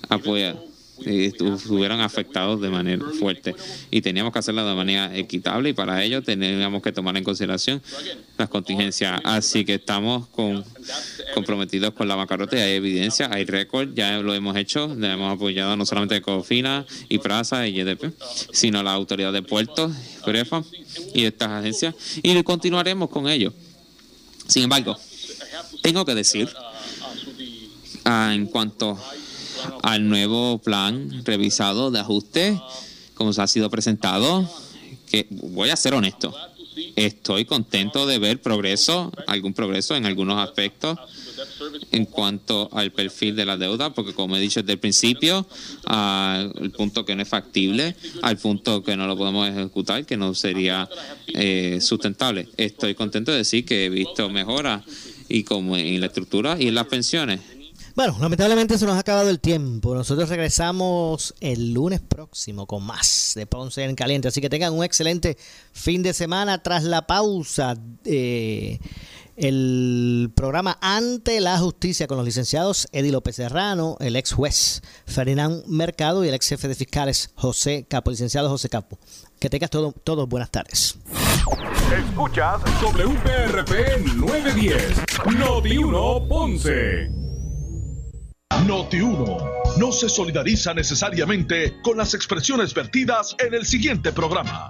apoyados 0.09 0.70
estuvieran 1.05 2.01
afectados 2.01 2.61
de 2.61 2.69
manera 2.69 3.05
fuerte 3.19 3.55
y 3.89 4.01
teníamos 4.01 4.33
que 4.33 4.39
hacerlo 4.39 4.65
de 4.67 4.75
manera 4.75 5.15
equitable 5.15 5.69
y 5.69 5.73
para 5.73 6.03
ello 6.03 6.21
teníamos 6.21 6.81
que 6.81 6.91
tomar 6.91 7.17
en 7.17 7.23
consideración 7.23 7.81
las 8.37 8.49
contingencias 8.49 9.19
así 9.23 9.65
que 9.65 9.75
estamos 9.75 10.27
con, 10.27 10.63
comprometidos 11.33 11.93
con 11.93 12.07
la 12.07 12.15
bancarrota 12.15 12.57
hay 12.57 12.73
evidencia, 12.73 13.29
hay 13.31 13.45
récord, 13.45 13.93
ya 13.93 14.19
lo 14.19 14.33
hemos 14.33 14.55
hecho, 14.55 14.93
le 14.95 15.11
hemos 15.11 15.33
apoyado 15.33 15.75
no 15.75 15.85
solamente 15.85 16.21
Cofina 16.21 16.85
y 17.09 17.19
Praza 17.19 17.67
y 17.67 17.73
YDP, 17.73 18.13
sino 18.51 18.83
la 18.83 18.93
autoridad 18.93 19.33
de 19.33 19.41
puertos, 19.41 19.91
PREFA 20.25 20.63
y 21.13 21.25
estas 21.25 21.49
agencias 21.49 21.95
y 22.21 22.41
continuaremos 22.43 23.09
con 23.09 23.27
ello. 23.27 23.53
Sin 24.47 24.63
embargo, 24.63 24.97
tengo 25.81 26.05
que 26.05 26.15
decir 26.15 26.49
ah, 28.05 28.31
en 28.33 28.47
cuanto 28.47 28.97
al 29.83 30.07
nuevo 30.07 30.59
plan 30.59 31.23
revisado 31.25 31.91
de 31.91 31.99
ajuste, 31.99 32.59
como 33.13 33.33
se 33.33 33.41
ha 33.41 33.47
sido 33.47 33.69
presentado, 33.69 34.49
que 35.09 35.27
voy 35.29 35.69
a 35.69 35.75
ser 35.75 35.93
honesto, 35.93 36.33
estoy 36.95 37.45
contento 37.45 38.05
de 38.05 38.19
ver 38.19 38.41
progreso, 38.41 39.11
algún 39.27 39.53
progreso 39.53 39.95
en 39.95 40.05
algunos 40.05 40.39
aspectos 40.39 40.97
en 41.91 42.05
cuanto 42.05 42.69
al 42.73 42.91
perfil 42.91 43.35
de 43.35 43.45
la 43.45 43.57
deuda, 43.57 43.93
porque 43.93 44.13
como 44.13 44.35
he 44.35 44.39
dicho 44.39 44.61
desde 44.61 44.73
el 44.73 44.79
principio, 44.79 45.45
al 45.85 46.71
punto 46.71 47.05
que 47.05 47.15
no 47.15 47.21
es 47.21 47.27
factible, 47.27 47.95
al 48.21 48.37
punto 48.37 48.83
que 48.83 48.95
no 48.95 49.07
lo 49.07 49.17
podemos 49.17 49.47
ejecutar, 49.49 50.05
que 50.05 50.17
no 50.17 50.33
sería 50.33 50.89
eh, 51.27 51.79
sustentable. 51.81 52.47
Estoy 52.57 52.95
contento 52.95 53.31
de 53.31 53.39
decir 53.39 53.65
que 53.65 53.85
he 53.85 53.89
visto 53.89 54.29
mejoras 54.29 54.83
y 55.27 55.43
como 55.43 55.77
en 55.77 55.99
la 55.99 56.07
estructura 56.07 56.57
y 56.59 56.67
en 56.67 56.75
las 56.75 56.87
pensiones. 56.87 57.39
Bueno, 57.95 58.15
lamentablemente 58.19 58.77
se 58.77 58.85
nos 58.85 58.95
ha 58.95 58.99
acabado 58.99 59.29
el 59.29 59.39
tiempo. 59.39 59.93
Nosotros 59.93 60.29
regresamos 60.29 61.33
el 61.41 61.73
lunes 61.73 61.99
próximo 61.99 62.65
con 62.65 62.83
más 62.83 63.33
de 63.35 63.45
Ponce 63.45 63.83
en 63.83 63.95
Caliente. 63.95 64.29
Así 64.29 64.39
que 64.39 64.49
tengan 64.49 64.73
un 64.73 64.83
excelente 64.83 65.37
fin 65.73 66.01
de 66.01 66.13
semana 66.13 66.63
tras 66.63 66.83
la 66.83 67.05
pausa. 67.05 67.75
eh, 68.05 68.79
el 69.37 70.31
programa 70.35 70.77
Ante 70.81 71.39
la 71.41 71.57
Justicia 71.57 72.05
con 72.05 72.17
los 72.17 72.25
licenciados 72.25 72.87
Eddie 72.91 73.11
López 73.11 73.37
Serrano, 73.37 73.97
el 73.99 74.15
ex 74.15 74.33
juez 74.33 74.83
Ferdinand 75.05 75.65
Mercado 75.67 76.23
y 76.23 76.27
el 76.27 76.35
ex 76.35 76.49
jefe 76.49 76.67
de 76.67 76.75
fiscales 76.75 77.31
José 77.35 77.85
Capo, 77.89 78.11
licenciado 78.11 78.49
José 78.49 78.69
Capo. 78.69 78.99
Que 79.39 79.49
tengas 79.49 79.69
todo, 79.69 79.93
todos 80.03 80.29
buenas 80.29 80.51
tardes. 80.51 80.97
Escuchas 81.91 82.61
WPRP 82.81 84.05
910, 84.15 84.83
Noti 85.39 85.77
1 85.77 86.27
Ponce. 86.27 87.30
Noti 88.59 88.99
1 88.99 89.37
no 89.77 89.91
se 89.91 90.09
solidariza 90.09 90.73
necesariamente 90.73 91.81
con 91.81 91.97
las 91.97 92.13
expresiones 92.13 92.73
vertidas 92.73 93.35
en 93.39 93.53
el 93.53 93.65
siguiente 93.65 94.11
programa. 94.11 94.67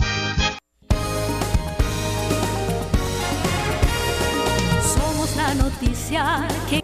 Somos 4.82 5.36
la 5.36 5.54
noticia 5.56 6.48
que... 6.70 6.81